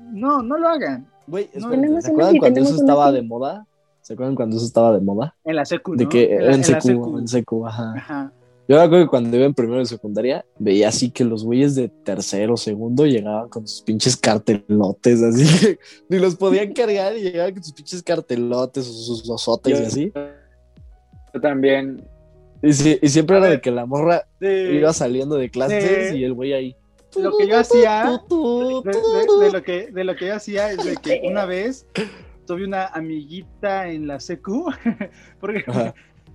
[0.00, 1.06] no, no lo hagan.
[1.26, 3.66] Güey, No, ¿se acuerdan cuando eso estaba de moda?
[4.00, 5.34] ¿Se acuerdan cuando eso estaba de moda?
[5.44, 6.10] En la secu, De ¿no?
[6.10, 7.92] que En la- en, en la secu, en secu, ajá.
[7.96, 8.32] Ajá.
[8.68, 11.74] Yo me acuerdo que cuando iba en primero de secundaria, veía así que los güeyes
[11.74, 17.22] de tercero, segundo llegaban con sus pinches cartelotes, así que ni los podían cargar y
[17.22, 20.12] llegaban con sus pinches cartelotes o sus osotes y así.
[21.34, 22.02] Yo también.
[22.62, 26.18] Y, sí- y siempre A era de que la morra iba saliendo de clases Sí.
[26.18, 26.76] y el güey ahí.
[27.16, 31.22] lo que yo hacía, de, lo que, de lo que yo hacía es de que
[31.24, 31.84] una vez
[32.46, 34.70] tuve una amiguita en la secu,
[35.40, 35.94] porque Ajá.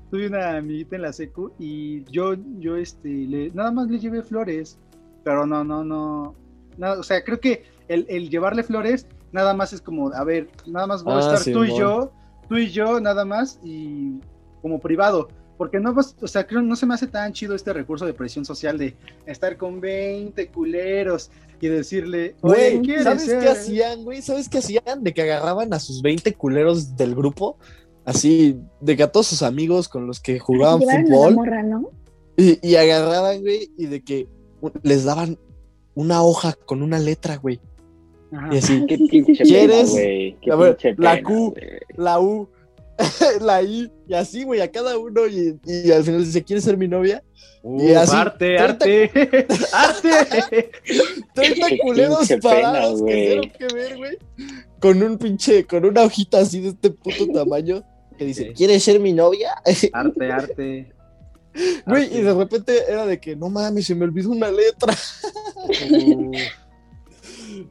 [0.10, 4.22] Tuve una amiguita en la secu y yo, yo este, le, nada más le llevé
[4.24, 4.78] flores,
[5.24, 6.36] pero no, no, no,
[6.78, 10.50] no, o sea, creo que el, el llevarle flores nada más es como, a ver,
[10.66, 12.12] nada más a Ah, estar tú y yo,
[12.48, 14.20] tú y yo nada más y
[14.62, 15.30] como privado.
[15.58, 18.46] Porque no o sea, creo no se me hace tan chido este recurso de presión
[18.46, 23.40] social de estar con 20 culeros y decirle, Güey, ¿quieres ¿sabes ser?
[23.40, 24.22] qué hacían, güey?
[24.22, 25.04] ¿Sabes qué hacían?
[25.04, 27.58] De que agarraban a sus 20 culeros del grupo,
[28.08, 31.92] así, de que a todos sus amigos con los que jugaban fútbol, morra, ¿no?
[32.38, 34.28] y, y agarraban, güey, y de que
[34.82, 35.38] les daban
[35.94, 37.60] una hoja con una letra, güey.
[38.32, 38.50] Ajá.
[38.54, 39.92] Y así, Qué pinche pena, ¿Quieres?
[39.94, 41.54] Qué A ver, pinche la pena, Q.
[41.98, 42.50] la U,
[43.42, 46.78] la I, y así, güey, a cada uno, y, y al final dice, ¿quieres ser
[46.78, 47.22] mi novia?
[47.62, 49.12] Y Uf, así, arte, 30 arte,
[49.74, 50.72] arte.
[51.34, 54.18] 30 Qué culeros parados pena, que que ver, güey.
[54.80, 57.84] Con un pinche, con una hojita así de este puto tamaño
[58.18, 58.54] que dice.
[58.54, 59.52] ¿quieres ser mi novia?
[59.94, 60.94] Arte, arte.
[61.88, 62.18] Güey, Arte.
[62.18, 64.94] y de repente era de que, no mames, se me olvidó una letra.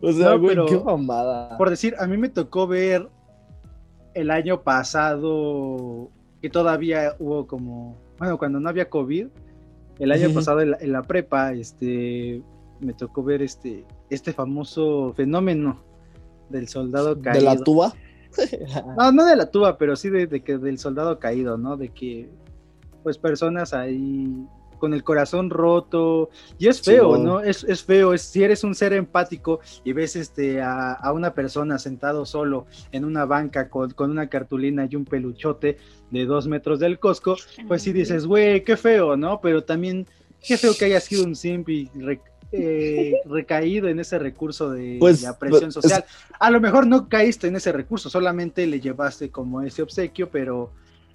[0.01, 1.57] O sea, No, güey, pero- qué mamada.
[1.59, 3.09] Por decir, a mí me tocó ver
[4.15, 6.11] el año pasado
[6.43, 9.27] que todavía hubo como, bueno, cuando no había COVID,
[9.99, 12.43] el año pasado en la, en la prepa, este,
[12.81, 15.83] me tocó ver este, este famoso fenómeno
[16.51, 17.41] del soldado caído.
[17.51, 17.95] ¿De la tuba?
[18.97, 21.77] No, no de la tuba, pero sí de, de que del soldado caído, ¿no?
[21.77, 22.29] De que,
[23.03, 24.29] pues, personas ahí
[24.79, 26.29] con el corazón roto.
[26.59, 27.17] Y es feo.
[27.17, 27.41] ¿no?
[27.41, 28.13] Es, es feo.
[28.13, 32.67] Es, si eres un ser empático y ves este, a, a una persona sentado solo
[32.93, 35.79] en una banca con, con una cartulina y un peluchote
[36.11, 39.41] de dos metros del Costco, pues sí dices, güey, qué feo, ¿no?
[39.41, 40.07] Pero también,
[40.47, 42.21] qué feo que haya sido un simp y re-
[42.53, 46.05] eh, recaído en ese recurso de Pues, la presión es- social.
[46.39, 50.71] A lo mejor no caíste en ese recurso, solamente le llevaste como ese obsequio, pero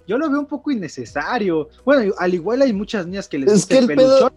[0.06, 1.68] yo lo veo un poco innecesario.
[1.84, 4.32] Bueno, al igual hay muchas niñas que les Es que el pedo-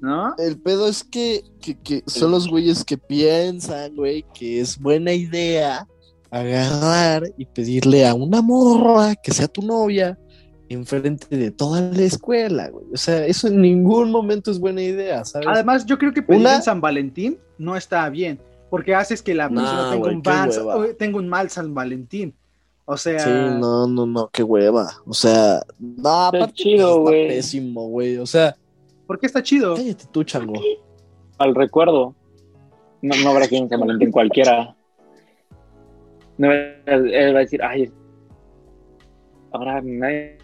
[0.00, 0.34] ¿no?
[0.38, 5.12] El pedo es que, que, que son los güeyes que piensan, güey, que es buena
[5.12, 5.86] idea
[6.30, 10.18] agarrar y pedirle a una morra que sea tu novia
[10.68, 12.86] enfrente de toda la escuela, güey.
[12.92, 15.48] O sea, eso en ningún momento es buena idea, ¿sabes?
[15.48, 19.34] Además, yo creo que pedir Una- en San Valentín no está bien, porque haces que
[19.34, 22.34] la Nah, persona tenga, güey, un mal, tenga un mal San Valentín.
[22.84, 24.88] O sea, Sí, no, no, no, qué hueva.
[25.06, 27.28] O sea, no, chido, pues, está güey.
[27.28, 28.16] pésimo, güey.
[28.16, 28.56] O sea,
[29.06, 29.74] ¿por qué está chido?
[29.74, 30.54] cállate tú, chango.
[31.38, 32.14] Al recuerdo.
[33.02, 34.74] No, no habrá quien San Valentín cualquiera.
[36.38, 37.92] No, él va a decir, ay,
[39.52, 40.38] ahora nadie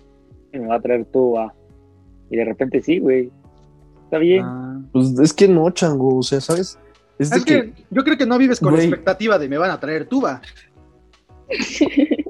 [0.58, 1.52] me va a traer tú, ah.
[2.30, 3.30] Y de repente sí, güey.
[4.04, 4.42] está bien.
[4.44, 4.80] Ah.
[4.92, 6.78] Pues es que no, chango, o sea, ¿sabes?
[7.18, 8.88] Es que yo creo que no vives con la Güey.
[8.88, 10.40] expectativa de me van a traer tuba.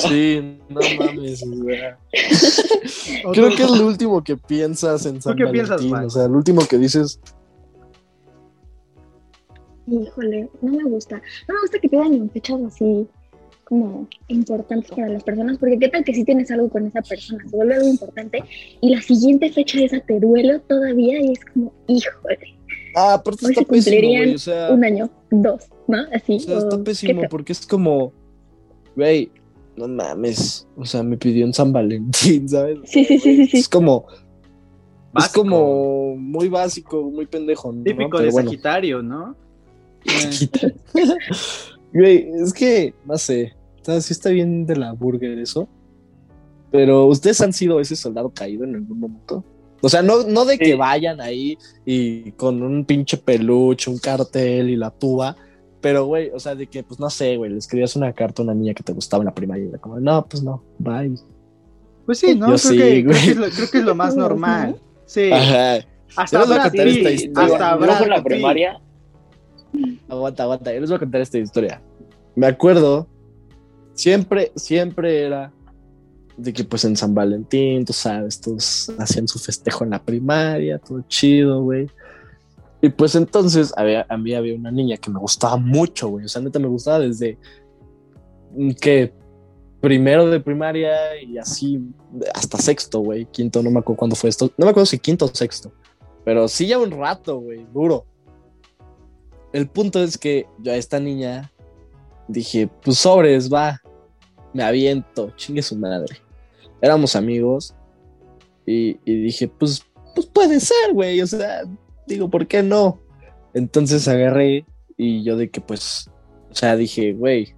[0.00, 1.42] Sí, no mames.
[1.42, 6.04] O Creo que es lo último que piensas en San qué piensas, Valentín, Juan?
[6.06, 7.20] o sea, lo último que dices,
[9.86, 11.16] Híjole, no me gusta.
[11.48, 13.08] No me gusta que pidan en fechas así
[13.68, 17.44] como importantes para las personas, porque qué tal que sí tienes algo con esa persona,
[17.48, 18.42] se vuelve algo importante
[18.80, 22.56] y la siguiente fecha de esa te duele todavía y es como, híjole,
[22.96, 25.98] ah, aparte está se pésimo, cumplirían güey, o sea, un año, dos, ¿no?
[26.14, 26.36] Así.
[26.36, 28.12] o sea, o- está ¿qué pésimo porque es como,
[28.96, 29.30] güey,
[29.76, 32.78] no mames, o sea, me pidió en San Valentín, ¿sabes?
[32.84, 33.58] Sí, sí, sí, sí, sí.
[33.58, 34.06] Es como,
[35.14, 37.82] es como muy básico, muy pendejo, ¿no?
[37.82, 38.50] Típico Pero de bueno.
[38.50, 39.36] Sagitario, ¿no?
[40.06, 40.70] Eh,
[41.92, 43.54] Güey, es que, no sé,
[43.92, 45.68] sea, sí está bien de la burger eso.
[46.70, 49.44] Pero ustedes han sido ese soldado caído en algún momento.
[49.80, 54.70] O sea, no, no de que vayan ahí y con un pinche peluche, un cartel
[54.70, 55.36] y la tuba.
[55.80, 58.44] Pero, güey, o sea, de que, pues no sé, güey, le escribías una carta a
[58.44, 61.14] una niña que te gustaba en la primaria y era como, no, pues no, bye.
[62.04, 62.46] Pues sí, ¿no?
[62.48, 63.24] Yo Creo, sí, que, creo, güey.
[63.24, 64.70] que es lo, creo que es lo más normal.
[64.72, 64.78] ¿no?
[65.06, 65.30] Sí.
[65.30, 65.86] Ajá.
[66.16, 67.54] Hasta Yo les voy a Brad contar Pitt, esta historia.
[67.54, 68.80] hasta con la primaria,
[70.08, 71.82] Aguanta, aguanta, yo les voy a contar esta historia.
[72.34, 73.06] Me acuerdo,
[73.98, 75.52] siempre, siempre era
[76.36, 80.78] de que pues en San Valentín, tú sabes, todos hacían su festejo en la primaria,
[80.78, 81.90] todo chido, güey.
[82.80, 86.26] Y pues entonces había, a mí había una niña que me gustaba mucho, güey.
[86.26, 87.36] O sea, neta me gustaba desde
[88.54, 89.12] mm, que
[89.80, 91.80] primero de primaria y así
[92.32, 93.26] hasta sexto, güey.
[93.26, 94.52] Quinto, no me acuerdo cuándo fue esto.
[94.56, 95.72] No me acuerdo si quinto o sexto.
[96.24, 98.06] Pero sí ya un rato, güey, duro.
[99.52, 101.50] El punto es que yo a esta niña
[102.28, 103.80] dije, pues sobres, va,
[104.58, 106.16] me aviento, chingue su madre.
[106.82, 107.76] Éramos amigos
[108.66, 111.62] y, dije, pues, pues puede ser, güey, o sea,
[112.08, 113.00] digo, ¿por qué no?
[113.54, 114.66] Entonces agarré
[114.96, 116.10] y yo de que, pues,
[116.50, 117.54] o sea, dije, güey,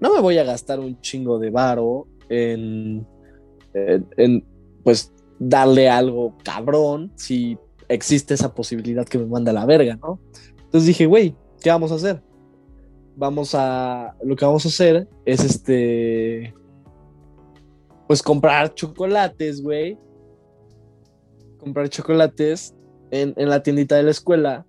[0.00, 3.06] no me voy a gastar un chingo de varo en,
[3.74, 4.44] en, en,
[4.84, 10.18] pues, darle algo cabrón si existe esa posibilidad que me manda la verga, ¿no?
[10.56, 12.22] Entonces dije, güey, ¿qué vamos a hacer?
[13.16, 14.16] Vamos a.
[14.22, 16.54] Lo que vamos a hacer es este.
[18.06, 19.98] Pues comprar chocolates, güey.
[21.58, 22.74] Comprar chocolates
[23.10, 24.66] en, en la tiendita de la escuela.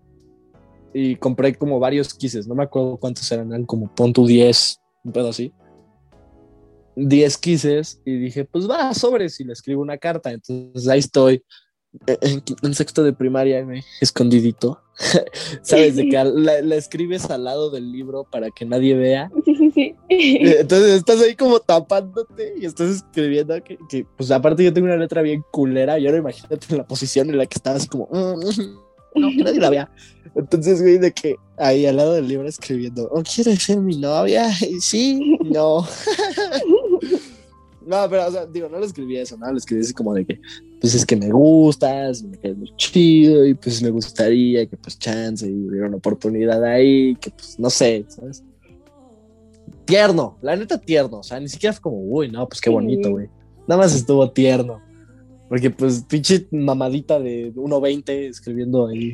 [0.93, 2.47] Y compré como varios quises.
[2.47, 3.49] No me acuerdo cuántos eran.
[3.49, 4.79] Eran como pon tu 10.
[5.03, 5.53] Un pedo así.
[6.95, 8.01] 10 quises.
[8.05, 9.39] Y dije, pues va, sobres.
[9.39, 10.31] Y le escribo una carta.
[10.31, 11.43] Entonces ahí estoy.
[12.07, 13.83] En, en sexto de primaria, güey.
[14.01, 14.81] Escondidito.
[15.61, 15.95] ¿Sabes?
[15.95, 19.29] De que la, la, escribes al lado del libro para que nadie vea.
[19.43, 19.95] Sí, sí, sí.
[20.09, 24.97] Entonces estás ahí como tapándote y estás escribiendo que, que, pues aparte yo tengo una
[24.97, 29.29] letra bien culera y ahora imagínate la posición en la que estás como, mm, no,
[29.29, 29.91] que nadie la vea.
[30.35, 33.97] Entonces, güey, de que ahí al lado del libro escribiendo, ¿o oh, quieres ser mi
[33.97, 34.49] novia?
[34.61, 35.85] Y sí, no.
[37.85, 39.51] No, pero, o sea, digo, no le escribí eso, ¿no?
[39.51, 40.39] Le escribí así como de que,
[40.81, 44.97] pues es que me gustas, me quedas muy chido y pues me gustaría que pues
[44.97, 48.43] chance y hubiera una oportunidad ahí, que pues no sé, ¿sabes?
[49.85, 53.11] Tierno, la neta tierno, o sea, ni siquiera fue como, uy, no, pues qué bonito,
[53.11, 53.29] güey.
[53.67, 54.81] Nada más estuvo tierno.
[55.47, 59.13] Porque pues pinche mamadita de 1.20 escribiendo ahí.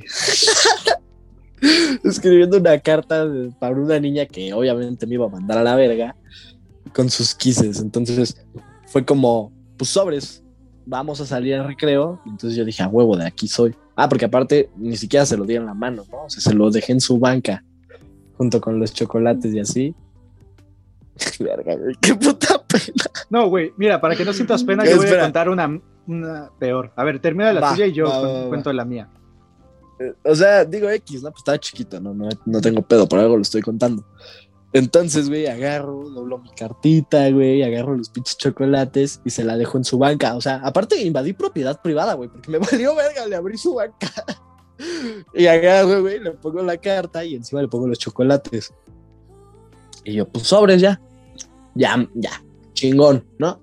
[2.06, 5.76] escribiendo una carta de, para una niña que obviamente me iba a mandar a la
[5.76, 6.16] verga
[6.94, 7.80] con sus quises.
[7.80, 8.36] Entonces
[8.88, 10.44] fue como, pues sobres,
[10.86, 12.22] vamos a salir al recreo.
[12.26, 13.76] Entonces yo dije, a huevo, de aquí soy.
[13.96, 16.26] Ah, porque aparte ni siquiera se lo di en la mano, ¿no?
[16.26, 17.64] O sea, se lo dejé en su banca
[18.38, 19.96] junto con los chocolates y así.
[21.40, 23.04] Verga, güey, qué puta pena.
[23.30, 26.92] No, güey, mira, para que no sientas pena, yo voy a contar una, una peor.
[26.96, 28.48] A ver, termina la Va, tuya y yo va, va.
[28.48, 29.10] cuento la mía.
[30.24, 31.30] O sea, digo X, ¿no?
[31.30, 34.04] Pues estaba chiquito, no, no, no tengo pedo, por algo lo estoy contando.
[34.74, 39.78] Entonces, güey, agarro, doblo mi cartita, güey, agarro los pinches chocolates y se la dejo
[39.78, 40.36] en su banca.
[40.36, 44.12] O sea, aparte invadí propiedad privada, güey, porque me valió verga, le abrí su banca.
[45.34, 48.74] y agarro, güey, le pongo la carta y encima le pongo los chocolates.
[50.06, 51.02] Y yo, pues sobres ya.
[51.76, 53.62] Ya, ya, chingón, ¿no?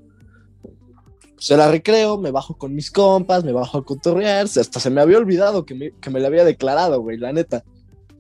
[1.38, 5.01] Se la recreo, me bajo con mis compas, me bajo a cotorrear, hasta se me
[5.01, 7.64] había olvidado que me, que me la había declarado, güey, la neta.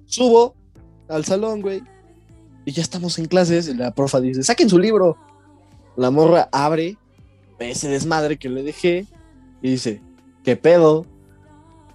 [0.06, 0.54] Subo
[1.08, 1.82] al salón, güey,
[2.68, 5.16] y ya estamos en clases, y la profa dice, saquen su libro.
[5.96, 6.98] La morra abre,
[7.58, 9.06] ve ese desmadre que le dejé,
[9.62, 10.02] y dice,
[10.44, 11.06] ¿qué pedo?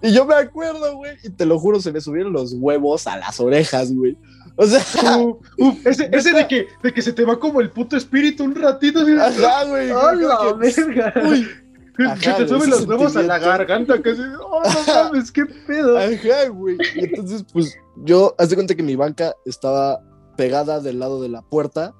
[0.01, 3.17] Y yo me acuerdo, güey, y te lo juro, se me subieron los huevos a
[3.17, 4.17] las orejas, güey.
[4.55, 4.81] O sea,
[5.19, 8.43] Uh, uh, ese ese de, que, de que se te va como el puto espíritu
[8.43, 9.01] un ratito.
[9.01, 9.91] así ajá, güey.
[9.91, 11.13] ¡A la creo que- verga!
[11.23, 11.47] Uy,
[11.95, 15.97] Que Ajá, te suben los huevos a la garganta, así, oh, no mames, qué pedo.
[15.97, 16.77] Ajá, güey.
[16.95, 20.01] Y entonces, pues, yo, haz de cuenta que mi banca estaba
[20.35, 21.95] pegada del lado de la puerta,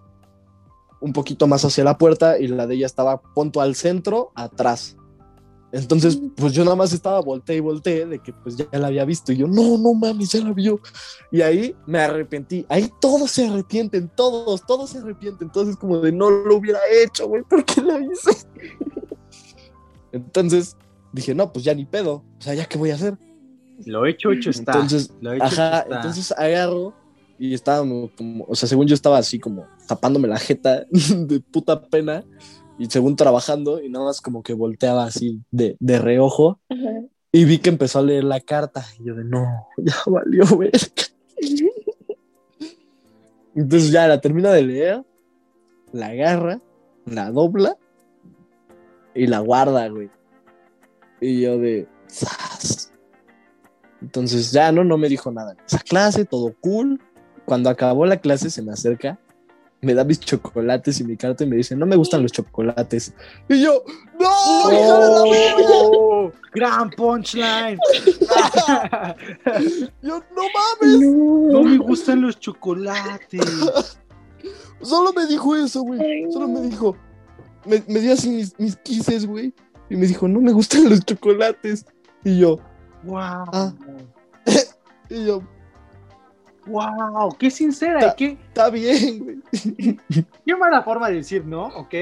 [1.00, 4.98] un poquito más hacia la puerta, y la de ella estaba punto al centro, atrás.
[5.74, 9.06] Entonces, pues yo nada más estaba volteé y volteé de que pues ya la había
[9.06, 9.32] visto.
[9.32, 10.80] Y yo, no, no mames, ya la vio.
[11.32, 12.64] Y ahí me arrepentí.
[12.70, 15.48] Ahí todos se arrepienten, todos, todos se arrepienten.
[15.48, 18.46] Entonces, como de no lo hubiera hecho, güey, ¿por qué lo hice?
[20.12, 20.78] Entonces
[21.12, 22.24] dije, no, pues ya ni pedo.
[22.38, 23.18] O sea, ¿ya qué voy a hacer?
[23.86, 24.74] Lo hecho, hecho está.
[24.74, 25.96] Entonces, Lo hecho, Ajá, hecho está.
[25.96, 26.94] entonces agarro
[27.38, 31.82] y estaba como, o sea, según yo estaba así como tapándome la jeta de puta
[31.88, 32.24] pena
[32.78, 37.02] y según trabajando y nada más como que volteaba así de, de reojo Ajá.
[37.32, 39.46] y vi que empezó a leer la carta y yo de no,
[39.78, 40.72] ya valió ver.
[43.56, 45.04] Entonces ya la termina de leer,
[45.92, 46.60] la agarra,
[47.06, 47.78] la dobla
[49.14, 50.10] y la guarda, güey.
[51.22, 52.92] Y yo de "Zas".
[54.02, 55.56] Entonces ya no, no me dijo nada.
[55.68, 57.00] Esa clase, todo cool.
[57.46, 59.20] Cuando acabó la clase se me acerca,
[59.82, 63.14] me da mis chocolates y mi carta y me dice, no me gustan los chocolates.
[63.50, 63.84] Y yo,
[64.20, 65.68] no, hija de la verga".
[65.68, 66.32] ¡Oh!
[66.54, 67.78] ¡Gran punchline!
[70.02, 70.44] Yo, no
[70.82, 71.00] mames.
[71.02, 71.64] No No.
[71.64, 73.42] me gustan los chocolates.
[74.82, 76.32] Solo me dijo eso, güey.
[76.32, 76.96] Solo me dijo.
[77.66, 79.54] Me, me dio así mis, mis quises, güey.
[79.90, 81.86] Y me dijo, no me gustan los chocolates.
[82.24, 82.58] Y yo,
[83.04, 83.20] ¡Wow!
[83.52, 83.74] Ah.
[85.10, 85.42] y yo,
[86.66, 87.36] ¡Wow!
[87.38, 88.00] ¡Qué sincera!
[88.00, 89.40] Ta- y qué, está bien, güey.
[90.46, 91.94] qué mala forma de decir no, ¿ok?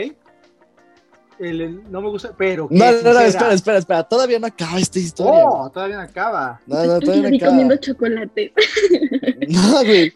[1.40, 2.68] El, el- no me gusta, pero.
[2.70, 4.04] qué No, no, no, espera, espera, espera.
[4.04, 5.44] Todavía no acaba esta historia.
[5.44, 5.70] ¡Oh!
[5.72, 6.60] Todavía no acaba.
[6.68, 7.50] No, no, todavía no acaba.
[7.52, 8.54] comiendo chocolate.
[9.50, 10.14] No, güey.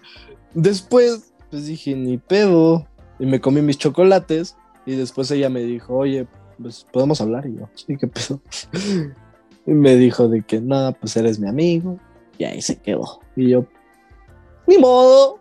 [0.54, 2.88] Después, pues dije, ni pedo.
[3.18, 4.56] Y me comí mis chocolates.
[4.86, 6.28] Y después ella me dijo, oye,
[6.62, 7.48] pues podemos hablar.
[7.48, 8.40] Y yo, sí, qué pedo.
[9.68, 11.98] Y me dijo de que no, pues eres mi amigo.
[12.38, 13.20] Y ahí se quedó.
[13.36, 13.66] Y yo,
[14.68, 15.40] ni modo.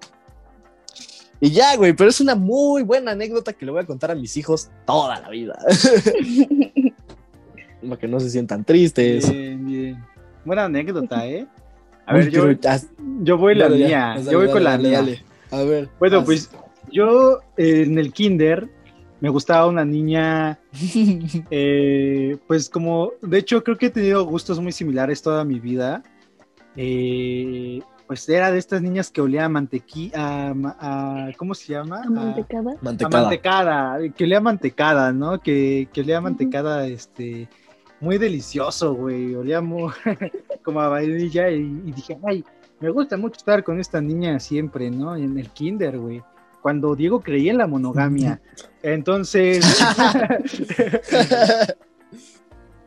[1.40, 4.14] Y ya, güey, pero es una muy buena anécdota que le voy a contar a
[4.14, 5.58] mis hijos toda la vida.
[7.88, 9.30] Para que no se sientan tristes.
[9.30, 10.04] Bien, bien.
[10.44, 11.46] Buena anécdota, ¿eh?
[12.06, 12.46] A ver, yo,
[13.22, 14.16] yo voy la dale, mía.
[14.18, 14.98] yo voy dale, con la mía.
[14.98, 15.24] dale.
[15.50, 15.88] A ver.
[15.98, 16.50] Bueno, pues
[16.90, 18.68] yo eh, en el kinder
[19.20, 20.58] me gustaba una niña,
[21.50, 26.02] eh, pues como, de hecho creo que he tenido gustos muy similares toda mi vida.
[26.76, 31.72] Eh, pues era de estas niñas que olía a mantequilla, a, ma- a- ¿cómo se
[31.72, 32.02] llama?
[32.02, 32.72] A mantecada.
[32.72, 33.22] A Mantecada.
[33.22, 35.40] mantecada, que olía a mantecada, ¿no?
[35.40, 37.48] Que, que olía a mantecada, este,
[38.00, 39.90] muy delicioso, güey, olía muy,
[40.62, 42.44] como a vainilla y, y dije, ay,
[42.80, 45.16] me gusta mucho estar con esta niña siempre, ¿no?
[45.16, 46.22] En el kinder, güey.
[46.60, 48.40] Cuando Diego creía en la monogamia.
[48.82, 49.64] Entonces,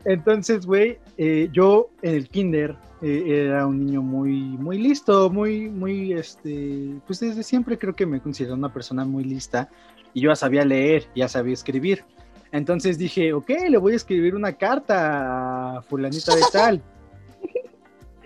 [0.04, 5.68] entonces, güey, eh, yo en el kinder eh, era un niño muy, muy listo, muy,
[5.68, 9.68] muy, este, pues desde siempre creo que me considero una persona muy lista
[10.12, 12.04] y yo ya sabía leer, ya sabía escribir.
[12.50, 16.82] Entonces dije, ok, le voy a escribir una carta a fulanita de tal.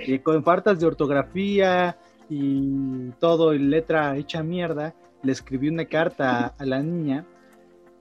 [0.04, 1.96] Y con faltas de ortografía
[2.28, 7.24] y todo, y letra hecha mierda, le escribí una carta a la niña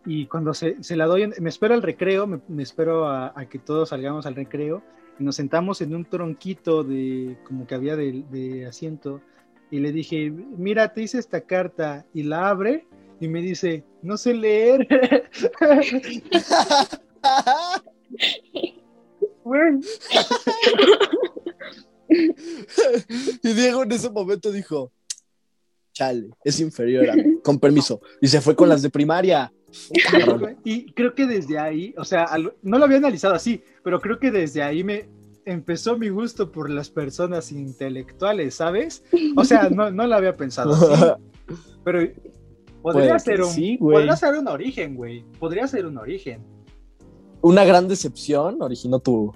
[0.06, 3.46] y cuando se, se la doy, me espero al recreo, me, me espero a, a
[3.48, 4.82] que todos salgamos al recreo
[5.20, 9.22] y nos sentamos en un tronquito de como que había de, de asiento
[9.70, 12.86] y le dije, mira, te hice esta carta y la abre
[13.20, 14.88] y me dice, no sé leer.
[23.44, 24.92] Y Diego en ese momento dijo,
[25.94, 28.02] chale, es inferior a mí, con permiso.
[28.22, 29.52] Y se fue con las de primaria.
[30.64, 32.28] Y creo que desde ahí, o sea,
[32.62, 35.10] no lo había analizado así, pero creo que desde ahí me
[35.46, 39.04] empezó mi gusto por las personas intelectuales, ¿sabes?
[39.36, 40.86] O sea, no, no lo había pensado así,
[41.84, 42.00] pero
[42.82, 45.24] podría Puede ser un, sí, podría ser un origen, güey.
[45.40, 46.42] Podría ser un origen.
[47.42, 49.34] Una gran decepción originó tu,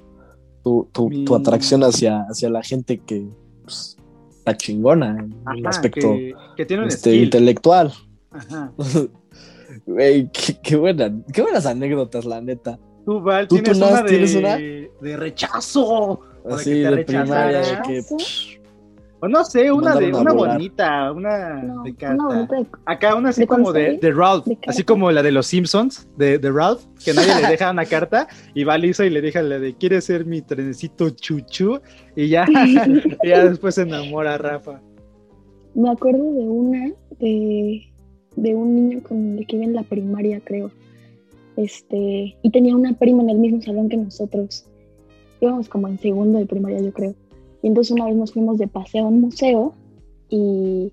[0.63, 3.27] tu, tu- Mi- tu atracción hacia, hacia la gente que
[3.63, 3.97] pues,
[4.29, 7.93] está chingona en el Ajá, aspecto que, que tiene un este, intelectual.
[8.31, 8.71] Ajá.
[9.85, 12.79] Güey, qué, qué buena- qué buenas anécdotas, la neta.
[13.05, 14.57] Tú, Val, ¿Tú, tienes, tú, una de, tienes una?
[14.57, 15.85] de rechazo.
[16.43, 18.03] O de Así que te de primaria, de
[19.19, 22.15] O no sé, una de una bonita, una No, de carta.
[22.15, 25.47] una bonita de Acá una así ¿De como de, Ralph, así como la de los
[25.47, 29.21] Simpsons, de, de Ralph, que nadie le deja una carta y va Lisa y le
[29.21, 31.79] deja la de ¿quieres ser mi trenecito chuchu?
[32.15, 32.45] Y ya,
[33.23, 34.81] y ya después se enamora a Rafa.
[35.73, 37.93] Me acuerdo de una de,
[38.35, 40.71] de un niño con el que iba en la primaria, creo.
[41.57, 44.65] Este, y tenía una prima en el mismo salón que nosotros.
[45.41, 47.15] Íbamos como en segundo de primaria, yo creo.
[47.61, 49.73] Y entonces una vez nos fuimos de paseo a un museo
[50.29, 50.91] y,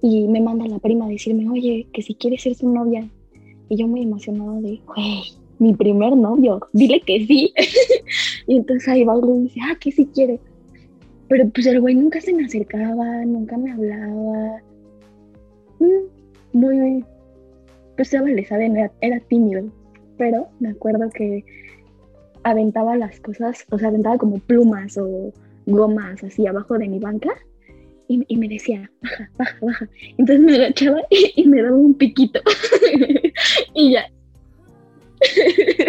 [0.00, 3.08] y me manda la prima a decirme, oye, que si quieres ser su novia.
[3.68, 5.22] Y yo muy emocionada de, güey,
[5.58, 7.52] mi primer novio, dile que sí.
[8.46, 10.40] y entonces ahí va y dice, ah, que sí quiere.
[11.28, 14.60] Pero pues el güey nunca se me acercaba, nunca me hablaba.
[15.78, 16.21] Mm,
[16.52, 17.04] muy,
[17.96, 19.64] pues ya le saben, era, tímido.
[20.18, 21.44] Pero me acuerdo que
[22.44, 25.32] aventaba las cosas, o sea, aventaba como plumas o
[25.66, 27.30] gomas así abajo de mi banca
[28.08, 29.88] y, y me decía, baja, baja, baja.
[30.18, 32.40] Entonces me agachaba y me daba un piquito.
[33.74, 34.04] y ya,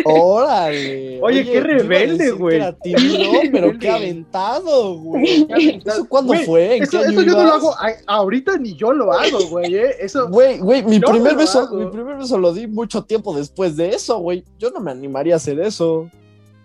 [0.05, 1.19] Órale.
[1.21, 2.61] Oye, qué yo rebelde, güey.
[2.83, 5.47] tímido, pero qué aventado, güey.
[5.85, 6.77] ¿Eso cuándo fue?
[6.77, 9.47] ¿En Eso, qué año eso yo no lo hago a- ahorita ni yo lo hago,
[9.49, 9.91] güey, ¿eh?
[9.99, 11.77] Eso, Güey, güey, mi Yo primer beso, hago.
[11.77, 14.43] mi primer beso lo di mucho tiempo después de eso, güey.
[14.59, 16.09] Yo no me animaría a hacer eso.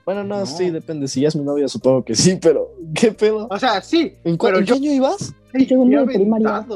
[0.04, 0.46] Bueno, no, No.
[0.46, 1.06] sí, depende.
[1.06, 3.46] Si ya es mi novia, supongo que sí, pero ¿qué pedo?
[3.50, 5.34] o sea, sí, ¿En, pero ¿en yo- qué año ibas?
[5.66, 6.66] Segundo qué de primaria.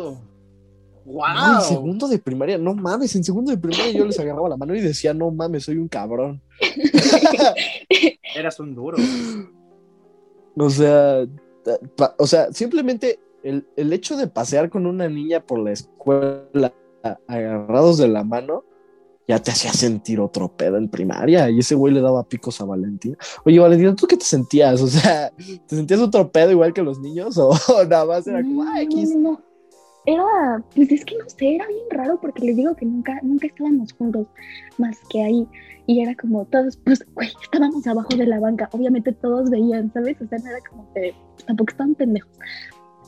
[1.04, 1.54] No, ¡Wow!
[1.56, 4.74] en segundo de primaria, no mames, en segundo de primaria yo les agarraba la mano
[4.74, 6.40] y decía, no mames, soy un cabrón.
[8.34, 8.98] Eras un duro.
[10.56, 11.26] O sea,
[11.96, 16.72] pa- o sea, simplemente el, el hecho de pasear con una niña por la escuela
[17.26, 18.64] agarrados de la mano
[19.26, 22.64] ya te hacía sentir otro pedo en primaria y ese güey le daba picos a
[22.64, 23.16] Valentina.
[23.44, 24.80] Oye, Valentina, ¿tú qué te sentías?
[24.82, 25.30] O sea,
[25.66, 27.52] ¿te sentías otro pedo igual que los niños o
[27.88, 29.10] nada más era como, ah, X?
[29.16, 29.51] No, no, no.
[30.04, 33.46] Era, pues es que no sé, era bien raro porque les digo que nunca, nunca
[33.46, 34.26] estábamos juntos
[34.78, 35.46] más que ahí.
[35.86, 38.68] Y era como todos, pues, güey, estábamos abajo de la banca.
[38.72, 40.20] Obviamente todos veían, ¿sabes?
[40.20, 41.14] O sea, no era como que
[41.46, 42.32] tampoco estaban pendejos.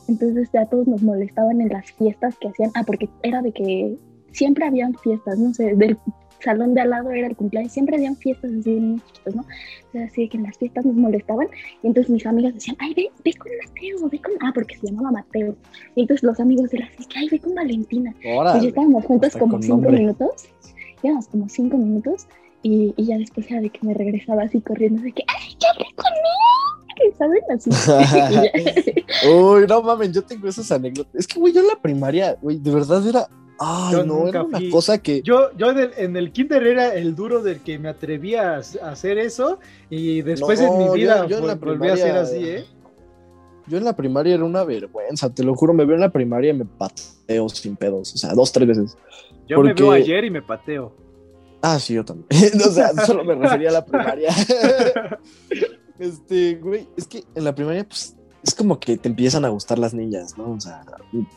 [0.07, 2.71] Entonces ya todos nos molestaban en las fiestas que hacían.
[2.75, 3.97] Ah, porque era de que
[4.31, 5.97] siempre habían fiestas, no sé, del
[6.43, 9.45] salón de al lado era el cumpleaños, siempre habían fiestas así de niños chiquitos, ¿no?
[9.91, 11.47] Sea, así que en las fiestas nos molestaban
[11.83, 14.33] y entonces mis amigas decían, ay, ve, ve con Mateo, ve con...
[14.41, 15.55] Ah, porque se llamaba Mateo.
[15.95, 18.13] Y entonces los amigos de la fiesta, ay, ve con Valentina.
[18.21, 18.67] Y ya Órale.
[18.67, 19.99] estábamos juntos como cinco nombre.
[19.99, 20.49] minutos,
[21.03, 22.27] íbamos como cinco minutos
[22.63, 25.69] y, y ya después era de que me regresaba así corriendo, de que, ay, ya
[25.69, 27.41] hablé conmigo, ¿saben?
[27.49, 27.69] Así.
[29.29, 31.13] Uy, no mames, yo tengo esas anécdotas.
[31.15, 33.27] Es que, güey, yo en la primaria, güey, de verdad era.
[33.59, 35.21] Ay, Yo no, era una fui- cosa que.
[35.21, 38.57] Yo, yo en, el, en el kinder era el duro del que me atrevía a,
[38.91, 41.95] hacer eso y después No, en mi yo- vida yo en la vol- volví a
[41.95, 42.65] ser primaria- así, ¿eh?
[43.67, 46.51] Yo en la primaria era una vergüenza, te lo juro, me veo en la primaria
[46.51, 48.97] y me pateo sin pedos, o sea, dos, tres veces.
[49.47, 50.93] Yo me veo ayer y me pateo.
[51.61, 52.27] Ah, sí, yo también.
[52.63, 54.29] o sea, solo me refería a la primaria.
[55.99, 59.79] este, güey, es que en la primaria, pues, es como que te empiezan a gustar
[59.79, 60.51] las niñas, ¿no?
[60.51, 60.83] O sea,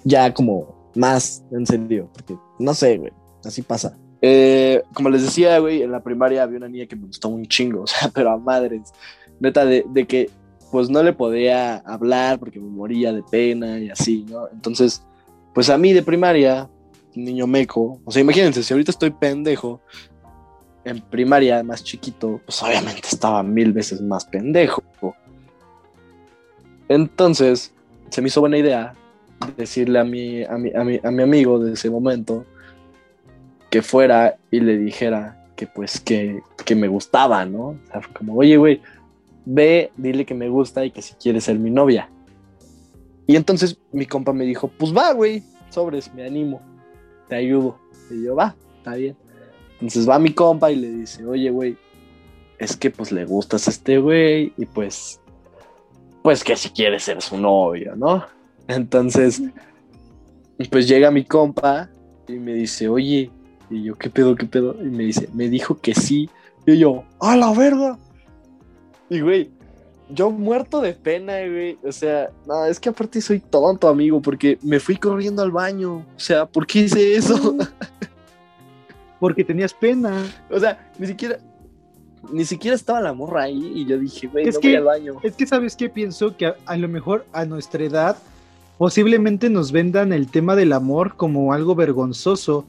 [0.05, 3.13] ya como más en serio, porque no sé, güey,
[3.45, 3.97] así pasa.
[4.21, 7.47] Eh, como les decía, güey, en la primaria había una niña que me gustó un
[7.47, 8.93] chingo, o sea, pero a madres.
[9.41, 10.31] Neta, de, de que
[10.71, 14.49] pues no le podía hablar porque me moría de pena y así, ¿no?
[14.49, 15.03] Entonces,
[15.55, 16.69] pues a mí de primaria,
[17.15, 19.81] niño meco, o sea, imagínense, si ahorita estoy pendejo,
[20.85, 24.83] en primaria más chiquito, pues obviamente estaba mil veces más pendejo.
[26.89, 27.75] Entonces,
[28.11, 28.95] se me hizo buena idea
[29.57, 32.45] decirle a mi, a mi, a mi, a mi amigo de ese momento
[33.71, 37.69] que fuera y le dijera que pues que, que me gustaba, ¿no?
[37.69, 38.81] O sea, como, oye, güey,
[39.45, 42.09] ve, dile que me gusta y que si quiere ser mi novia.
[43.27, 46.63] Y entonces mi compa me dijo, pues va, güey, sobres, me animo,
[47.29, 47.79] te ayudo.
[48.11, 49.17] Y yo, va, está bien.
[49.75, 51.77] Entonces va mi compa y le dice, oye, güey,
[52.59, 55.21] es que pues le gustas a este güey y pues,
[56.23, 58.25] pues que si quieres ser su novio, ¿no?
[58.69, 59.43] Entonces,
[60.71, 61.89] pues llega mi compa
[62.29, 63.31] y me dice, oye,
[63.71, 64.77] y yo, ¿qué pedo, qué pedo?
[64.81, 66.29] Y me dice, me dijo que sí.
[66.67, 67.99] Y yo, ¡a la verga!
[69.11, 69.51] Y güey,
[70.11, 71.79] yo muerto de pena, güey.
[71.83, 75.97] O sea, no, es que aparte soy tonto, amigo, porque me fui corriendo al baño.
[76.17, 77.57] O sea, ¿por qué hice eso?
[79.21, 80.13] Porque tenías pena.
[80.51, 81.39] O sea, ni siquiera,
[82.33, 84.85] ni siquiera estaba la morra ahí y yo dije, güey, Es no que- voy al
[84.85, 85.15] baño.
[85.23, 85.89] Es que, ¿sabes qué?
[85.89, 88.17] Pienso que a, a lo mejor a nuestra edad
[88.79, 92.67] posiblemente nos vendan el tema del amor como algo vergonzoso.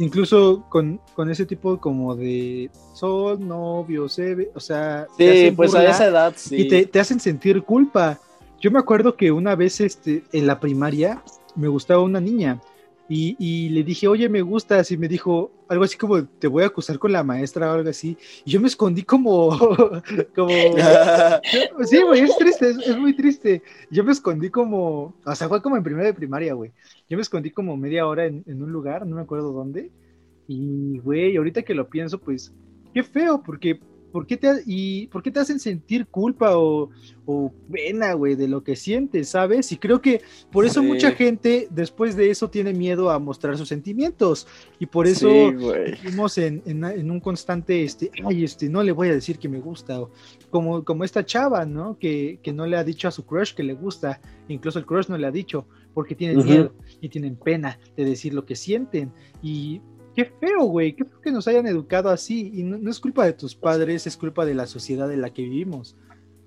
[0.00, 5.74] Incluso con, con ese tipo como de sol, novio, se ve, o sea, Sí, pues
[5.74, 6.54] a esa edad sí.
[6.56, 8.16] y te, te hacen sentir culpa.
[8.60, 11.20] Yo me acuerdo que una vez este, en la primaria
[11.56, 12.60] me gustaba una niña
[13.08, 16.62] y, y le dije, oye, me gustas, y me dijo algo así como, te voy
[16.62, 18.18] a acusar con la maestra o algo así.
[18.44, 19.48] Y yo me escondí como,
[20.34, 20.48] como,
[21.84, 23.62] Sí, güey, es triste, es, es muy triste.
[23.90, 26.72] Yo me escondí como, o sea, fue como en primera de primaria, güey.
[27.08, 29.90] Yo me escondí como media hora en, en un lugar, no me acuerdo dónde.
[30.46, 32.52] Y, güey, ahorita que lo pienso, pues,
[32.92, 33.80] qué feo, porque
[34.18, 36.90] ¿por qué te, y, ¿por qué te hacen sentir culpa o,
[37.24, 39.70] o pena, güey, de lo que sientes, ¿sabes?
[39.70, 40.88] Y creo que por eso Sí.
[40.88, 44.48] mucha gente después de eso tiene miedo a mostrar sus sentimientos.
[44.80, 45.56] Y por eso Sí,
[46.02, 49.48] vivimos en, en- en un constante, este, ay, este, no le voy a decir que
[49.48, 50.10] me gusta, o
[50.50, 51.96] como, como esta chava, ¿no?
[51.96, 55.06] Que, que no le ha dicho a su crush que le gusta, incluso el crush
[55.08, 56.48] no le ha dicho, porque tienen Ujú.
[56.48, 59.12] miedo y tienen pena de decir lo que sienten.
[59.42, 59.80] Y
[60.18, 62.50] qué feo, güey, qué feo que nos hayan educado así.
[62.52, 65.30] Y no, no es culpa de tus padres, es culpa de la sociedad en la
[65.32, 65.94] que vivimos.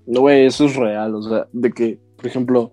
[0.06, 2.72] No, güey, eso es real, o sea, de que, por ejemplo,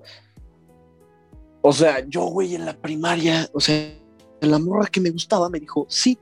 [1.61, 3.93] o sea, yo, güey, en la primaria, o sea,
[4.41, 6.17] la morra que me gustaba me dijo, sí.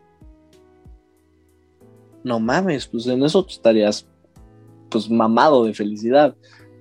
[2.23, 4.05] No mames, pues en eso tú estarías,
[4.91, 6.35] pues, mamado de felicidad.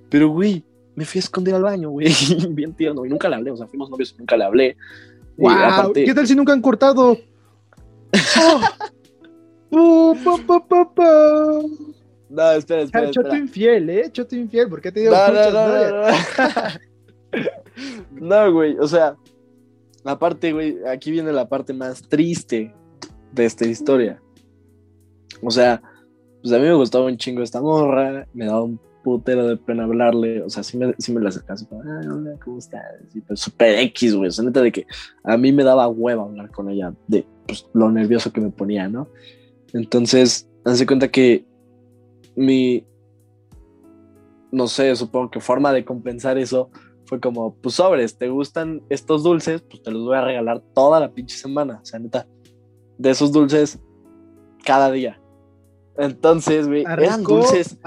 [0.09, 2.09] Pero, güey, me fui a esconder al baño, güey,
[2.49, 4.77] bien tierno, y nunca le hablé, o sea, fuimos novios y nunca le hablé.
[5.35, 5.49] ¡Wow!
[5.51, 7.17] aparte- ¿Qué tal si nunca han cortado?
[8.39, 8.61] Oh.
[9.69, 11.61] Uh, pa, pa, pa.
[12.29, 13.37] No, espera, espera, Choto espera.
[13.37, 14.09] infiel, ¿eh?
[14.11, 17.47] Choto infiel, porque ha tenido No, no, muchas no, no, no.
[18.47, 19.15] No, güey, o sea,
[20.03, 22.73] aparte, güey, aquí viene la parte más triste
[23.31, 24.21] de esta historia.
[25.43, 25.81] O sea,
[26.41, 29.83] pues a mí me gustaba un chingo esta morra, me daba un putero de pena
[29.83, 31.29] hablarle, o sea, sí me, sí me la
[31.69, 32.83] como, ah, hola, ¿cómo estás?
[33.13, 34.85] Y pues súper X, güey, o sea, neta de que
[35.23, 38.87] a mí me daba hueva hablar con ella, de pues, lo nervioso que me ponía,
[38.87, 39.07] ¿no?
[39.73, 41.45] Entonces, hace cuenta que
[42.35, 42.85] mi,
[44.51, 46.69] no sé, supongo que forma de compensar eso
[47.05, 49.61] fue como, pues sobres, ¿te gustan estos dulces?
[49.61, 52.27] Pues te los voy a regalar toda la pinche semana, o sea, neta,
[52.97, 53.79] de esos dulces
[54.65, 55.21] cada día.
[55.97, 57.77] Entonces, güey, eran dulces.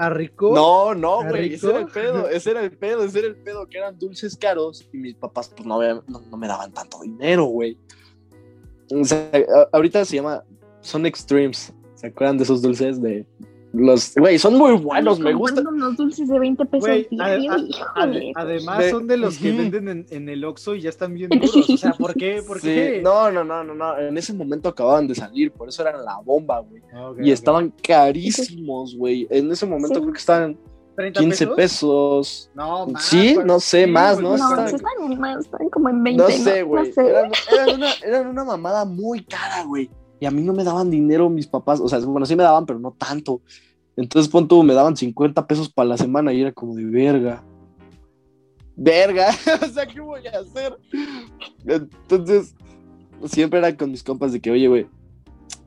[0.55, 3.35] No, no, ¿A güey, ese era el pedo, ese era el pedo, ese era el
[3.37, 6.73] pedo, que eran dulces caros y mis papás pues no, me- no, no me daban
[6.73, 7.77] tanto dinero, güey.
[8.93, 9.29] O sea,
[9.71, 10.43] ahorita se llama,
[10.81, 13.25] son extremes, ¿se acuerdan de esos dulces de
[13.73, 15.65] los, güey, son muy buenos, me gustan.
[15.65, 16.89] Unos dulces de 20 pesos.
[16.89, 21.13] Ade- además De- son de los que venden en, en el Oxxo y ya están
[21.13, 21.69] bien duros.
[21.69, 22.41] O sea, ¿por qué?
[22.45, 23.01] ¿Por Sí, qué?
[23.01, 26.17] no, no, no, no, no, en ese momento acababan de salir, por eso eran la
[26.19, 26.81] bomba, güey.
[26.93, 29.25] Ok, Y estaban carísimos, güey.
[29.29, 30.01] En ese momento Sí.
[30.01, 30.57] creo que estaban
[30.95, 32.51] 30 15 pesos.
[32.53, 33.05] No, más.
[33.05, 34.37] Sí, pues, no sé, más, güey, ¿no?
[34.37, 36.23] No, Están- sí están más, están como en 20.
[36.23, 36.87] No sé, güey.
[36.87, 37.09] No sé.
[37.09, 39.89] Eran, eran una, eran una mamada muy cara, güey.
[40.19, 41.79] Y a mí no me daban dinero mis papás.
[41.79, 43.41] O sea, bueno, sí me daban, pero no tanto.
[43.95, 47.43] Entonces, pon tú, me daban 50 pesos para la semana y era como de verga.
[48.75, 49.29] Verga.
[49.63, 50.77] o sea, ¿qué voy a hacer?
[51.65, 52.55] Entonces,
[53.25, 54.87] siempre era con mis compas de que, oye, güey,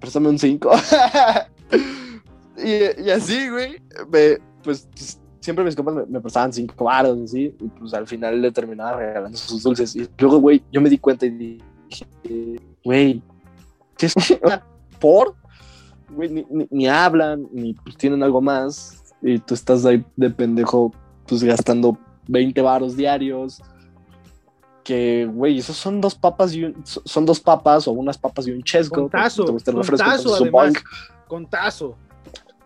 [0.01, 0.71] préstame un 5.
[2.59, 4.89] y, y así, güey, me- pues
[5.41, 8.97] siempre mis compas me, me prestaban 5 varos, así, y pues al final le terminaba
[8.97, 9.95] regalando sus dulces.
[9.95, 13.23] Y luego, güey, yo me di cuenta y dije, güey,
[13.99, 14.15] ¿qué es?
[15.01, 15.35] ¿Por?
[16.11, 20.31] Güey, ni, ni- ni hablan, ni pues tienen algo más, y tú estás ahí de
[20.31, 20.93] pendejo,
[21.27, 21.99] pues gastando
[22.29, 23.61] 20 varos diarios.
[24.83, 28.51] Que, güey, esos son dos papas y un- son dos papas o unas papas y
[28.51, 28.97] un chesco.
[29.03, 30.83] Con tazo, porque te gusta el con refresco, tazo, entonces, además.
[31.29, 31.99] supongo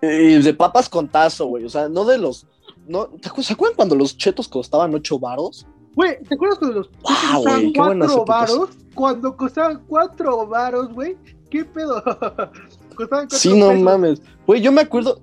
[0.03, 1.65] Y de papas con tazo, güey.
[1.65, 2.47] O sea, no de los.
[2.87, 5.67] No, ¿te acu- ¿Se acuerdan cuando los chetos costaban 8 varos?
[5.95, 7.73] Güey, ¿te acuerdas cuando los ¡Wow, costaban güey!
[7.73, 8.51] ¡Qué buenas cuatro épocas!
[8.51, 8.71] varos?
[8.95, 11.17] Cuando costaban cuatro varos, güey.
[11.51, 12.03] ¿Qué pedo?
[12.95, 13.83] costaban cuatro Sí, no pesos.
[13.83, 14.23] mames.
[14.47, 15.21] Güey, yo me acuerdo.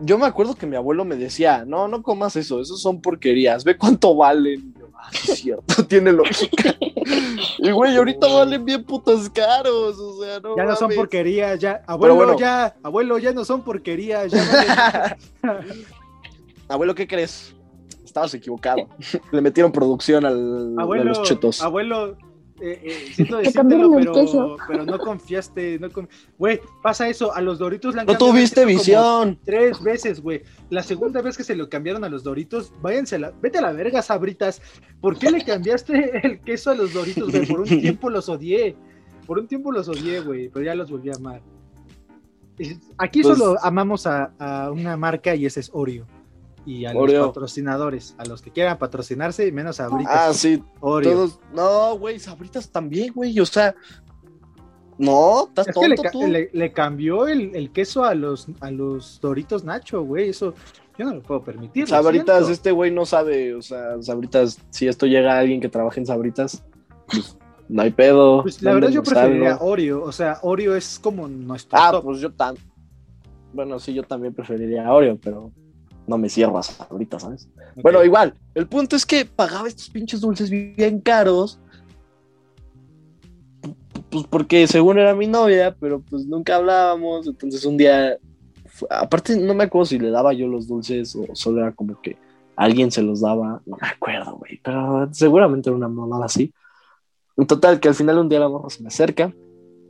[0.00, 3.62] Yo me acuerdo que mi abuelo me decía: No, no comas eso, esos son porquerías.
[3.64, 4.74] Ve cuánto valen.
[5.04, 6.76] Ah, sí es cierto, tiene lógica.
[7.58, 9.98] Y, güey, ahorita valen bien putos caros.
[9.98, 10.56] O sea, no.
[10.56, 11.82] Ya no son porquerías, ya.
[11.88, 12.38] Abuelo, bueno.
[12.38, 12.76] ya.
[12.84, 14.30] Abuelo, ya no son porquerías.
[14.30, 15.64] Ya valen-
[16.68, 17.54] Abuelo, ¿qué crees?
[18.04, 18.86] Estabas equivocado.
[19.32, 21.60] Le metieron producción al, a abuelo, los chetos.
[21.62, 22.16] abuelo,
[22.62, 24.56] eh, eh, siento decírtelo, cambiaron el pero, queso.
[24.68, 25.78] pero no confiaste.
[25.78, 26.08] No con-
[26.38, 27.34] Güey, pasa eso.
[27.34, 29.38] A los Doritos le han No tuviste visión.
[29.44, 30.42] Tres veces, güey.
[30.70, 33.62] La segunda vez que se lo cambiaron a los Doritos, váyanse a la, vete a
[33.62, 34.62] la verga, sabritas.
[35.00, 37.46] ¿Por qué le cambiaste el queso a los Doritos, güey?
[37.46, 38.76] Por un tiempo los odié.
[39.26, 41.42] Por un tiempo los odié, güey, pero ya los volví a amar.
[42.98, 46.06] Aquí Pues- solo amamos a, a una marca y ese es Oreo.
[46.64, 50.14] Y a los patrocinadores, a los que quieran patrocinarse, menos a Sabritas.
[50.16, 51.12] Ah, sí, Oreo.
[51.12, 53.38] Todos, no, güey, sabritas también, güey.
[53.40, 53.74] O sea,
[54.98, 56.26] no, estás Es que le, tonto ca- tú.
[56.28, 60.28] le- le cambió el, el queso a los, a los Doritos Nacho, güey.
[60.28, 60.54] Eso
[60.98, 61.88] yo no lo puedo permitir.
[61.88, 63.54] Sabritas, este güey no sabe.
[63.54, 66.62] O sea, sabritas, si esto llega a alguien que trabaje en sabritas,
[67.10, 67.36] pues
[67.68, 68.42] no hay pedo.
[68.42, 69.64] Pues la verdad yo preferiría algo.
[69.66, 70.02] Oreo.
[70.04, 72.04] O sea, Oreo es como nuestro Ah, top.
[72.04, 72.54] pues yo tan.
[73.52, 75.50] Bueno, sí, yo también preferiría Oreo, pero
[76.06, 77.48] no me cierro a sabritas, ¿sabes?
[77.76, 77.82] Ok.
[77.82, 81.58] Bueno, igual, el punto es que pagaba estos pinches dulces bien caros
[84.12, 88.18] pues porque según era mi novia, pero pues nunca hablábamos, entonces un día,
[88.90, 92.18] aparte no me acuerdo si le daba yo los dulces o solo era como que
[92.54, 96.52] alguien se los daba, no me acuerdo, güey, pero seguramente era una mamada así.
[97.38, 99.32] En total, que al final un día la morra se me acerca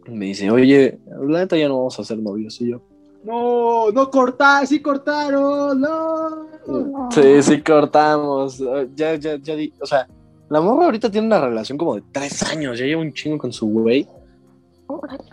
[0.07, 2.83] y me dice, oye, la neta ya no vamos a ser novios, y yo,
[3.25, 7.11] No, no cortaron, sí cortaron, no.
[7.11, 8.61] Sí, sí, cortamos.
[8.61, 10.09] Eh, Ya, ya, ya di, o sea,
[10.49, 13.53] la morra ahorita tiene una relación como de tres años, ya lleva un chingo con
[13.53, 14.09] su güey.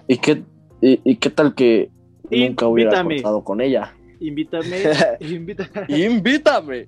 [0.08, 0.44] ¿Y qué,
[0.82, 1.90] y, y qué tal que
[2.30, 3.16] nunca hubiera Invítame.
[3.16, 3.94] cortado con ella?
[4.20, 4.84] Invítame,
[5.20, 5.86] invítame.
[5.90, 6.88] ¡Invítame!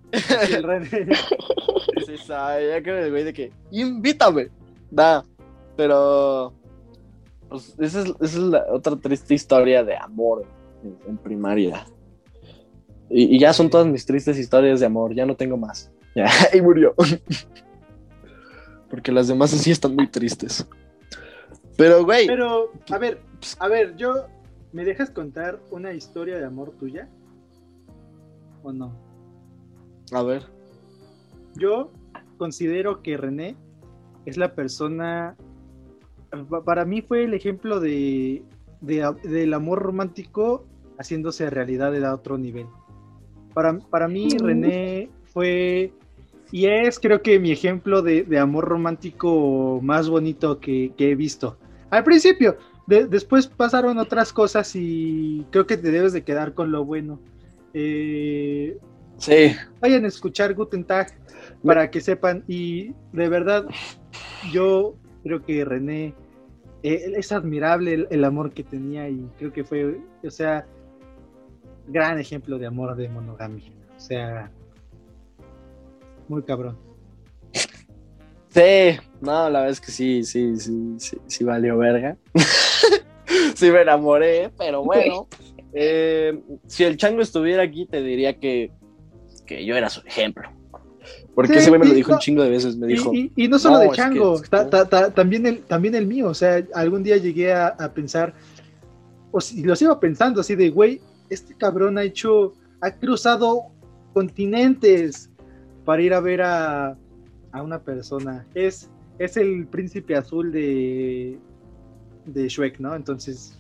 [0.50, 0.90] El René.
[2.06, 4.50] Sí, sabe, ya creo el güey de que, ¡invítame!
[4.90, 5.24] Da,
[5.76, 6.54] pero.
[7.50, 10.46] Pues, esa es, esa es la otra triste historia de amor
[10.84, 11.86] en, primaria.
[13.10, 15.92] Y, y ya son todas mis tristes historias de amor, ya no tengo más.
[16.16, 16.94] Ya, y murió.
[18.90, 20.68] Porque las demás sí están muy tristes.
[21.78, 23.22] Pero, güey, Pero, a ver,
[23.60, 24.28] a ver, yo.
[24.74, 27.10] ¿Me dejas contar una historia de amor tuya?
[28.64, 28.94] ¿O no?
[30.14, 30.44] a ver.
[31.56, 31.92] Yo
[32.38, 33.56] considero que René
[34.26, 35.36] es la persona.
[36.50, 38.44] pa- Para mí fue el ejemplo de,
[38.80, 40.66] de- del amor romántico
[41.02, 42.68] haciéndose realidad de otro nivel.
[43.54, 44.30] Para, para mí.
[44.38, 45.92] René fue
[46.54, 51.16] y es, creo que, mi ejemplo de, de amor romántico más bonito que, que he
[51.16, 51.58] visto.
[51.90, 56.72] Al principio, de- después pasaron otras cosas y creo que te debes de quedar con
[56.72, 57.20] lo bueno.
[57.74, 58.78] Eh,
[59.18, 61.08] Sí, vayan a escuchar Guten Tag
[61.64, 63.66] para que sepan y de verdad
[64.52, 66.16] yo creo que René
[66.82, 70.66] eh, es admirable el, el amor que tenía y creo que fue, o sea,
[71.92, 73.66] gran ejemplo de amor de monogamia,
[73.96, 74.52] o sea,
[76.28, 76.78] muy cabrón.
[78.50, 82.18] Sí, no, la verdad es que sí, sí, sí, sí, sí valió verga.
[83.56, 85.28] sí me enamoré, pero bueno.
[85.74, 86.38] eh,
[86.68, 88.72] si el chango estuviera aquí, te diría que,
[89.46, 90.50] que yo era su ejemplo.
[91.34, 93.14] Porque Sí, ese güey me lo dijo no- un chingo de veces, me dijo.
[93.14, 95.96] y- y no solo "No, de Chango, es que- ta- ta- ta- también, el, también
[95.96, 96.28] el mío.
[96.28, 98.34] O sea, algún día llegué a, a pensar,
[99.32, 101.00] o si lo sigo pensando así de, güey,
[101.32, 103.64] este cabrón ha hecho, ha cruzado
[104.14, 105.30] continentes
[105.86, 106.98] para ir a ver a,
[107.52, 108.46] a una persona.
[108.54, 111.38] Es, es el príncipe azul de,
[112.26, 112.96] de Shrek, ¿no?
[112.96, 113.58] Entonces,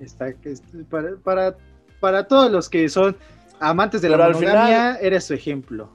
[0.00, 1.56] está, es- para, para,
[2.00, 3.16] para todos los que son
[3.60, 5.90] amantes de Pero la monogamia, eres su ejemplo.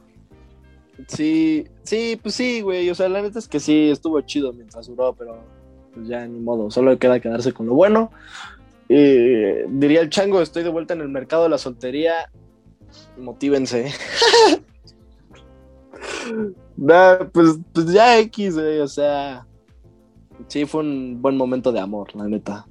[1.08, 2.90] Sí, sí, pues sí, güey.
[2.90, 5.38] O sea, la neta es que sí, estuvo chido mientras duró, pero
[5.94, 6.70] pues ya ni modo.
[6.70, 8.12] Solo queda quedarse con lo bueno.
[8.90, 12.30] Eh, diría el chango, estoy de vuelta en el mercado de la soltería.
[13.18, 13.92] Motívense.
[16.76, 18.56] Nah, pues, pues ya X.
[18.58, 19.46] O sea,
[20.48, 22.66] sí, fue un buen momento de amor, la neta.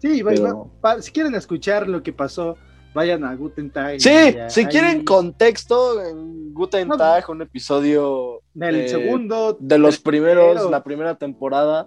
[0.00, 2.56] Sí, va- Pero- va- si quieren escuchar lo que pasó,
[2.94, 4.00] vayan a Guten Tag.
[4.00, 9.56] Sí, ya- si ahí- quieren contexto, en Guten No, Tag, un episodio Del eh, segundo.
[9.58, 10.70] de los primeros, tercero.
[10.70, 11.86] la primera temporada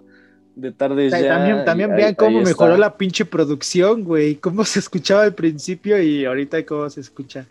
[0.60, 1.28] de Tardes Ta- Ya.
[1.36, 2.80] También, también vean ahí- cómo ahí mejoró está.
[2.80, 4.36] la pinche producción, güey.
[4.36, 7.46] Cómo se escuchaba al principio y ahorita cómo se escucha.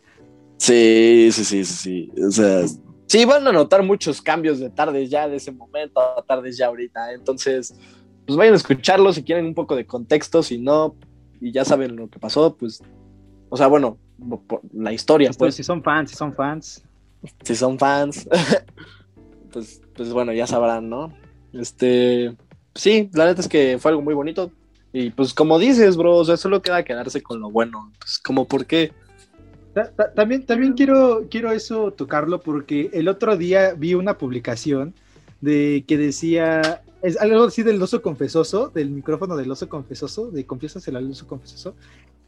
[0.58, 2.12] Sí, sí, sí, sí, sí.
[2.26, 2.66] O sea,
[3.08, 6.68] sí, van a notar muchos cambios de Tardes Ya de ese momento a Tardes Ya
[6.68, 7.14] ahorita.
[7.14, 7.74] Entonces,
[8.26, 10.44] pues vayan a escucharlo si quieren un poco de contexto.
[10.44, 10.96] Si no,
[11.42, 12.82] y ya saben lo que pasó, pues.
[13.50, 13.98] O sea, bueno,
[14.48, 15.56] por la historia, Esto, pues.
[15.56, 16.84] si son fans, si son fans.
[17.44, 18.28] si son fans,
[19.52, 21.12] pues, pues bueno, ya sabrán, ¿no?
[21.54, 22.36] Este,
[22.80, 24.52] sí, la neta es que fue algo muy bonito.
[24.92, 27.92] Y pues como dices, bro, o sea, solo queda quedarse con lo bueno.
[28.00, 28.92] Pues como por qué.
[29.74, 34.96] Ta- ta- También, también quiero, quiero eso tocarlo porque el otro día vi una publicación
[35.42, 40.46] de que decía, es algo así del oso confesoso, del micrófono del oso confesoso, de
[40.46, 41.76] confiésaselo al oso confesoso.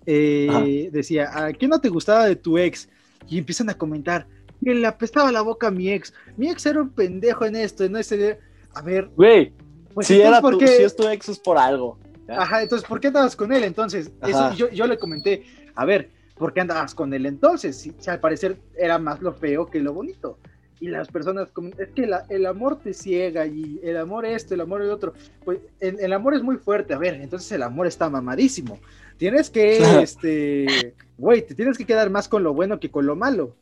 [0.06, 2.90] eh, decía, ¿a qué no te gustaba de tu ex?
[3.28, 4.28] Y empiezan a comentar,
[4.64, 6.14] que le apestaba la boca a mi ex.
[6.38, 8.40] Mi ex era un pendejo en esto, en ese...
[8.74, 9.52] A ver, Güey,
[9.94, 11.98] pues si, entonces, era ¿por tu, qué- si es tu ex es por algo.
[12.28, 14.12] Ajá, entonces, ¿por qué andabas con él entonces?
[14.26, 15.44] Eso, yo, yo le comenté,
[15.76, 17.78] a ver, ¿por qué andabas con él entonces?
[17.78, 20.38] Si, si al parecer era más lo feo que lo bonito.
[20.80, 24.62] Y las personas, es que la- el amor te ciega y el amor esto, el
[24.62, 25.14] amor el otro.
[25.46, 28.80] Pues el, el amor es muy fuerte, a ver, entonces el amor está mamadísimo.
[29.18, 33.16] Tienes que, este, güey, te tienes que quedar más con lo bueno que con lo
[33.16, 33.56] malo.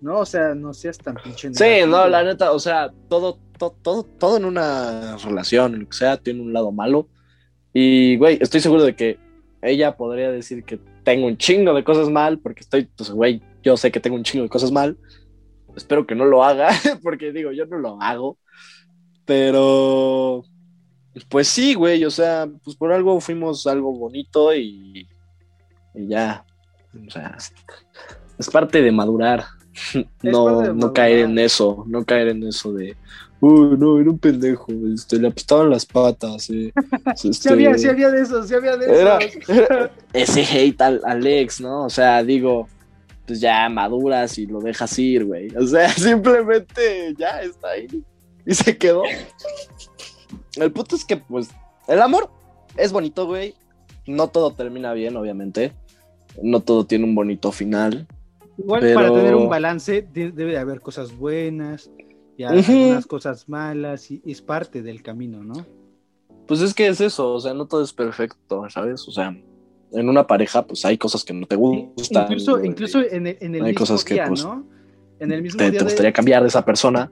[0.00, 1.48] No, o sea, no seas tan pinche.
[1.52, 1.86] Sí, negativo.
[1.88, 6.16] no, la neta, o sea, todo, todo, todo, todo en una relación, lo que sea,
[6.16, 7.08] tiene un lado malo.
[7.72, 9.18] Y, güey, estoy seguro de que
[9.62, 13.76] ella podría decir que tengo un chingo de cosas mal, porque estoy, pues, güey, yo
[13.76, 14.98] sé que tengo un chingo de cosas mal.
[15.76, 16.70] Espero que no lo haga,
[17.02, 18.38] porque digo, yo no lo hago.
[19.24, 20.44] Pero,
[21.28, 25.08] Pues sí, güey, o sea, pues por algo fuimos algo bonito y,
[25.94, 26.44] y ya.
[27.06, 27.36] O sea,
[28.38, 29.44] es parte de madurar.
[30.22, 32.96] No, no caer en eso, no caer en eso de,
[33.40, 36.50] uy, no, era un pendejo, este, le apistaban las patas.
[36.50, 36.72] eh,
[37.16, 39.90] Sí este, había, sí había de esos, sí había de Era- esos.
[40.12, 41.84] ese hate al, al ex, ¿no?
[41.84, 42.68] O sea, digo,
[43.26, 45.48] pues ya maduras y lo dejas ir, güey.
[45.56, 47.86] O sea, simplemente ya está ahí
[48.46, 49.02] y se quedó.
[50.56, 51.50] El punto es que, pues,
[51.86, 52.30] el amor
[52.76, 53.54] es bonito, güey.
[54.06, 55.72] No todo termina bien, obviamente.
[56.42, 58.06] No todo tiene un bonito final.
[58.58, 61.90] Igual Pero- para tener un balance de- debe de haber cosas buenas
[62.36, 65.54] y algunas cosas malas y es parte del camino, ¿no?
[66.46, 69.06] Pues es que es eso, o sea, no todo es perfecto, ¿sabes?
[69.06, 69.36] O sea,
[69.92, 72.24] en una pareja, pues hay cosas que no te gustan.
[72.24, 74.66] incluso incluso en el, en el Hay mismo cosas que, día, pues, ¿no?
[75.20, 77.10] En el mismo te, día te de- gustaría cambiar de esa persona.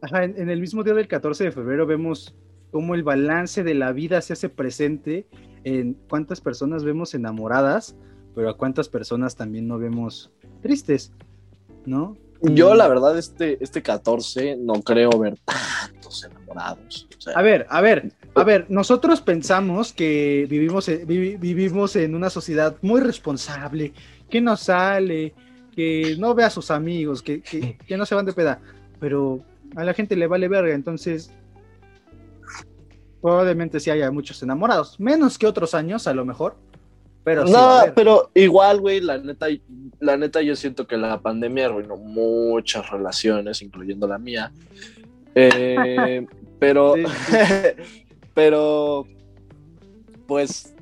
[0.00, 2.34] Ajá, en, en el mismo día del 14 de febrero vemos
[2.70, 5.26] cómo el balance de la vida se hace presente
[5.64, 7.96] en cuántas personas vemos enamoradas,
[8.34, 10.30] pero a cuántas personas también no vemos
[10.62, 11.12] tristes,
[11.86, 12.16] ¿no?
[12.42, 17.08] Yo, la verdad, este, este 14 no creo ver tantos enamorados.
[17.16, 22.28] O sea, A ver, a ver, a ver, nosotros pensamos que vivimos, vivimos en una
[22.28, 23.94] sociedad muy responsable,
[24.28, 25.32] que no sale,
[25.74, 28.60] que no ve a sus amigos, que, que- que no se van de peda,
[29.00, 29.40] pero
[29.74, 31.30] a la gente le vale verga, entonces
[33.22, 36.56] probablemente sí haya muchos enamorados, menos que otros años a lo mejor,
[37.24, 39.46] pero no, pero igual, güey, la neta,
[40.00, 44.52] la neta, yo siento que la pandemia arruinó muchas relaciones, incluyendo la mía.
[45.34, 46.26] Eh,
[46.58, 47.02] pero, Sí,
[48.34, 49.06] pero,
[50.26, 50.74] pues,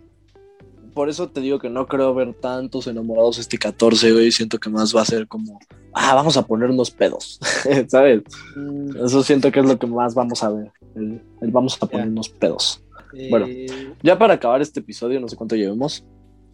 [0.95, 4.33] por eso te digo que no creo ver tantos enamorados este 14, güey.
[4.33, 5.59] Siento que más va a ser como,
[5.93, 7.39] ah, vamos a ponernos pedos,
[7.89, 8.23] ¿sabes?
[8.57, 10.71] Mm, Eso siento que es lo que más vamos a ver.
[10.95, 12.83] El, el vamos a ponernos pedos.
[13.31, 13.47] Bueno.
[13.49, 16.05] eh, Ya para acabar este episodio, no sé cuánto llevemos.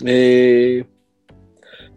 [0.05, 0.85] Eh,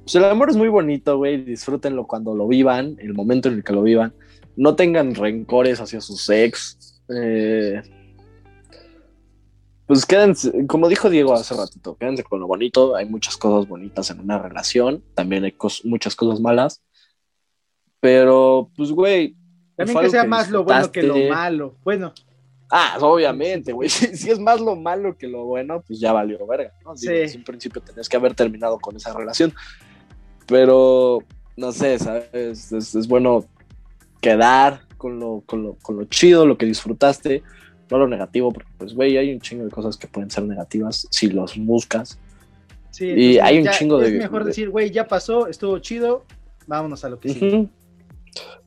[0.03, 1.43] pues el amor es muy bonito, güey.
[1.43, 4.13] Disfrútenlo cuando lo vivan, el momento en el que lo vivan.
[4.55, 7.01] No tengan rencores hacia sus ex.
[7.15, 7.81] Eh,
[9.85, 12.95] pues quédense, como dijo Diego hace ratito, quédense con lo bonito.
[12.95, 15.03] Hay muchas cosas bonitas en una relación.
[15.15, 16.81] También hay cos- muchas cosas malas.
[17.99, 19.35] Pero, pues, güey.
[19.75, 21.77] también que sea más lo bueno que lo malo.
[21.83, 22.13] Bueno,
[22.71, 23.89] Ah, obviamente, güey.
[23.89, 26.71] Si, si es más lo malo que lo bueno, pues ya valió verga.
[26.85, 26.95] ¿no?
[26.95, 27.09] Sí.
[27.35, 29.53] Un principio tenías que haber terminado con esa relación.
[30.47, 31.19] Pero,
[31.57, 32.71] no sé, ¿sabes?
[32.71, 33.45] Es, es bueno
[34.21, 37.43] quedar con lo, con, lo, con lo chido, lo que disfrutaste,
[37.89, 41.07] no lo negativo, porque, pues, güey, hay un chingo de cosas que pueden ser negativas
[41.09, 42.19] si los buscas.
[42.91, 43.05] sí.
[43.07, 46.23] Y hay un chingo Es de- mejor de- decir, güey, ya pasó, estuvo chido,
[46.67, 47.67] vámonos a lo que sigue.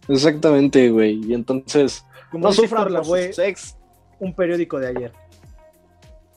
[0.09, 1.21] Exactamente, güey.
[1.25, 3.77] Y entonces, Como no sufran por güey, sus ex.
[4.19, 5.13] Un periódico de ayer.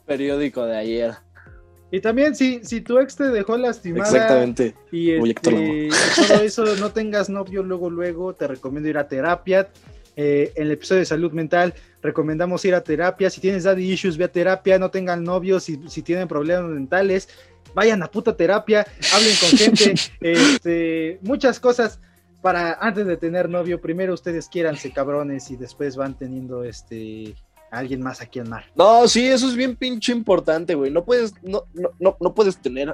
[0.05, 1.13] Periódico de ayer.
[1.89, 4.75] Y también si, si tu ex te dejó lastimada Exactamente.
[4.91, 5.89] y, este,
[6.27, 9.69] todo eso, no tengas novio luego, luego, te recomiendo ir a terapia.
[10.19, 13.29] Eh, en el episodio de salud mental recomendamos ir a terapia.
[13.29, 17.29] Si tienes daddy issues, ve a terapia, no tengan novios, si, si tienen problemas mentales,
[17.73, 21.99] vayan a puta terapia, hablen con gente, este, muchas cosas
[22.41, 27.35] para antes de tener novio, primero ustedes quiéranse cabrones y después van teniendo este
[27.71, 28.65] a alguien más aquí en mar.
[28.75, 30.91] No, sí, eso es bien pinche importante, güey.
[30.91, 32.93] No puedes, no, no, no, no puedes tener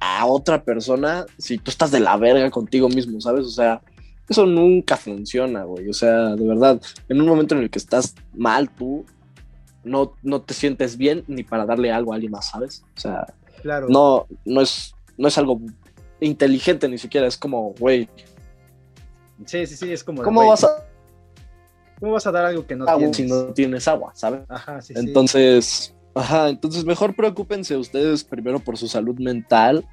[0.00, 3.46] a otra persona si tú estás de la verga contigo mismo, ¿sabes?
[3.46, 3.80] O sea,
[4.28, 5.88] eso nunca funciona, güey.
[5.88, 9.04] O sea, de verdad, en un momento en el que estás mal tú,
[9.84, 12.84] no, no te sientes bien ni para darle algo a alguien más, ¿sabes?
[12.96, 13.26] O sea,
[13.62, 13.88] Claro.
[13.88, 15.60] no, no es, no es algo
[16.20, 18.08] inteligente ni siquiera, es como, güey,
[19.46, 20.22] Sí, sí, sí, es como.
[20.24, 20.84] ¿cómo vas a
[22.00, 23.16] ¿Cómo vas a dar algo que no agua tienes?
[23.16, 24.42] si no tienes agua, ¿sabes?
[24.48, 25.00] Ajá, sí, sí.
[25.00, 29.86] Entonces, ajá, entonces mejor preocúpense ustedes primero por su salud mental,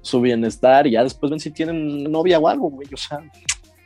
[0.00, 2.88] su bienestar, y ya después ven si tienen novia o algo, güey.
[2.92, 3.20] O sea,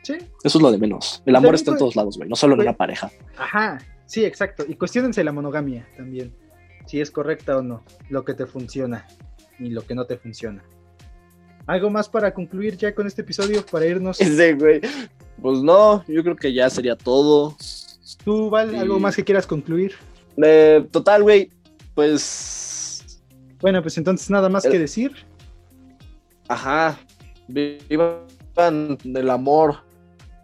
[0.03, 1.21] Sí, eso es lo de menos.
[1.25, 3.11] El amor está en todos lados, güey, no solo en una pareja.
[3.37, 4.65] ajá, sí, exacto.
[4.67, 6.33] Y cuestionense la monogamia también.
[6.87, 7.83] Si es correcta o no.
[8.09, 9.05] Lo que te funciona
[9.59, 10.63] y lo que no te funciona.
[11.67, 13.63] ¿Algo más para concluir ya con este episodio?
[13.63, 14.19] Para irnos.
[14.21, 14.81] Ese, güey.
[15.41, 17.55] Pues no, yo creo que ya sería todo.
[18.23, 18.75] ¿Tú, Val, Sí.
[18.77, 19.93] algo más que quieras concluir?
[20.37, 21.49] Eh, total, güey,
[21.95, 23.19] pues,
[23.61, 25.11] Bueno, pues entonces nada más El- que decir.
[26.47, 26.99] ajá,
[27.47, 29.77] vivan el amor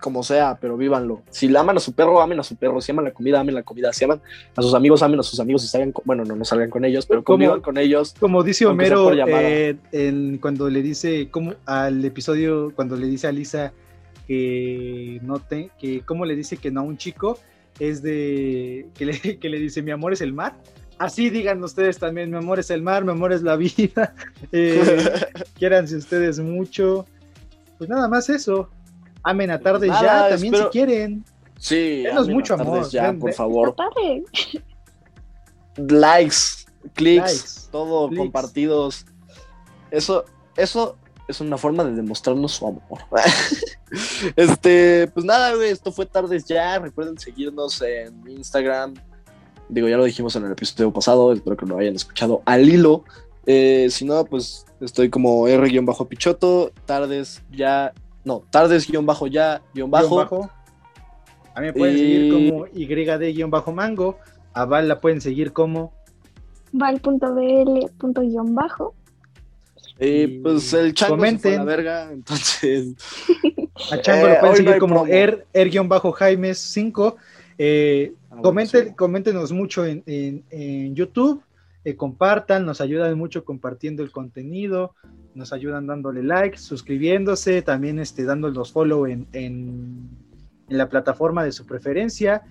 [0.01, 1.23] como sea, pero vívanlo.
[1.31, 2.79] Si le aman a su perro, amen a su perro.
[2.81, 3.91] Si aman la comida, amen la comida.
[3.91, 4.21] Si aman
[4.55, 5.63] a sus amigos, amen a sus amigos.
[5.63, 8.13] Si salgan, con- bueno, no, no salgan con ellos, pero convivan con ellos.
[8.19, 13.31] Como dice Homero eh, en, cuando le dice, como al episodio, cuando le dice a
[13.31, 13.73] Lisa
[14.27, 17.39] que no te, que cómo le dice que no a un chico,
[17.79, 20.55] es de que le, que le dice mi amor es el mar.
[20.99, 24.13] Así digan ustedes también, mi amor es el mar, mi amor es la vida.
[24.51, 25.25] Eh,
[25.97, 27.05] ustedes mucho.
[27.77, 28.69] Pues nada más eso.
[29.23, 31.25] Amen a tardes Nada, ya, también espero- si quieren.
[31.59, 33.75] Sí, Denos mucho amor, Ya, ven, por favor.
[35.75, 36.37] Likes,
[36.93, 38.19] clics, Likes, todo, clics.
[38.21, 39.05] compartidos.
[39.89, 40.25] Eso,
[40.55, 40.97] eso
[41.27, 42.99] es una forma de demostrarnos su amor.
[44.35, 46.79] Este, pues nada, güey, esto fue tardes ya.
[46.79, 48.93] Recuerden seguirnos en Instagram.
[49.69, 53.03] Digo, ya lo dijimos en el episodio pasado, espero que lo hayan escuchado al hilo.
[53.45, 59.25] Eh, si no, pues estoy como R-Pichoto, tardes ya, no, tardes-ya-bajo.
[59.73, 60.49] Guión bajo.
[61.55, 64.17] A mí me pueden Y- seguir como YD-mango.
[64.53, 65.93] A Val la pueden seguir como.
[66.71, 68.95] Val.bl.bajo.
[69.99, 71.55] Y pues el chango se fue a Comenten.
[71.57, 72.93] la verga, entonces
[73.91, 75.07] A Chango Eh, lo pueden hoy no seguir como promo.
[75.13, 77.15] er, er-jaimes 5.
[77.57, 78.93] Eh, Ah, comenten, sí.
[78.95, 81.41] coméntenos mucho en, en- en YouTube.
[81.85, 84.93] eh, compartan, nos ayudan mucho compartiendo el contenido.
[85.35, 90.09] Nos ayudan dándole like, suscribiéndose, también este, dando los follow en, en-
[90.69, 92.41] en la plataforma de su preferencia.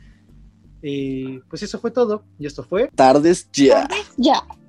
[0.82, 2.22] Eh, pues eso fue todo.
[2.38, 2.88] Y esto fue.
[2.94, 3.86] tardes ya.
[4.16, 4.42] Ya.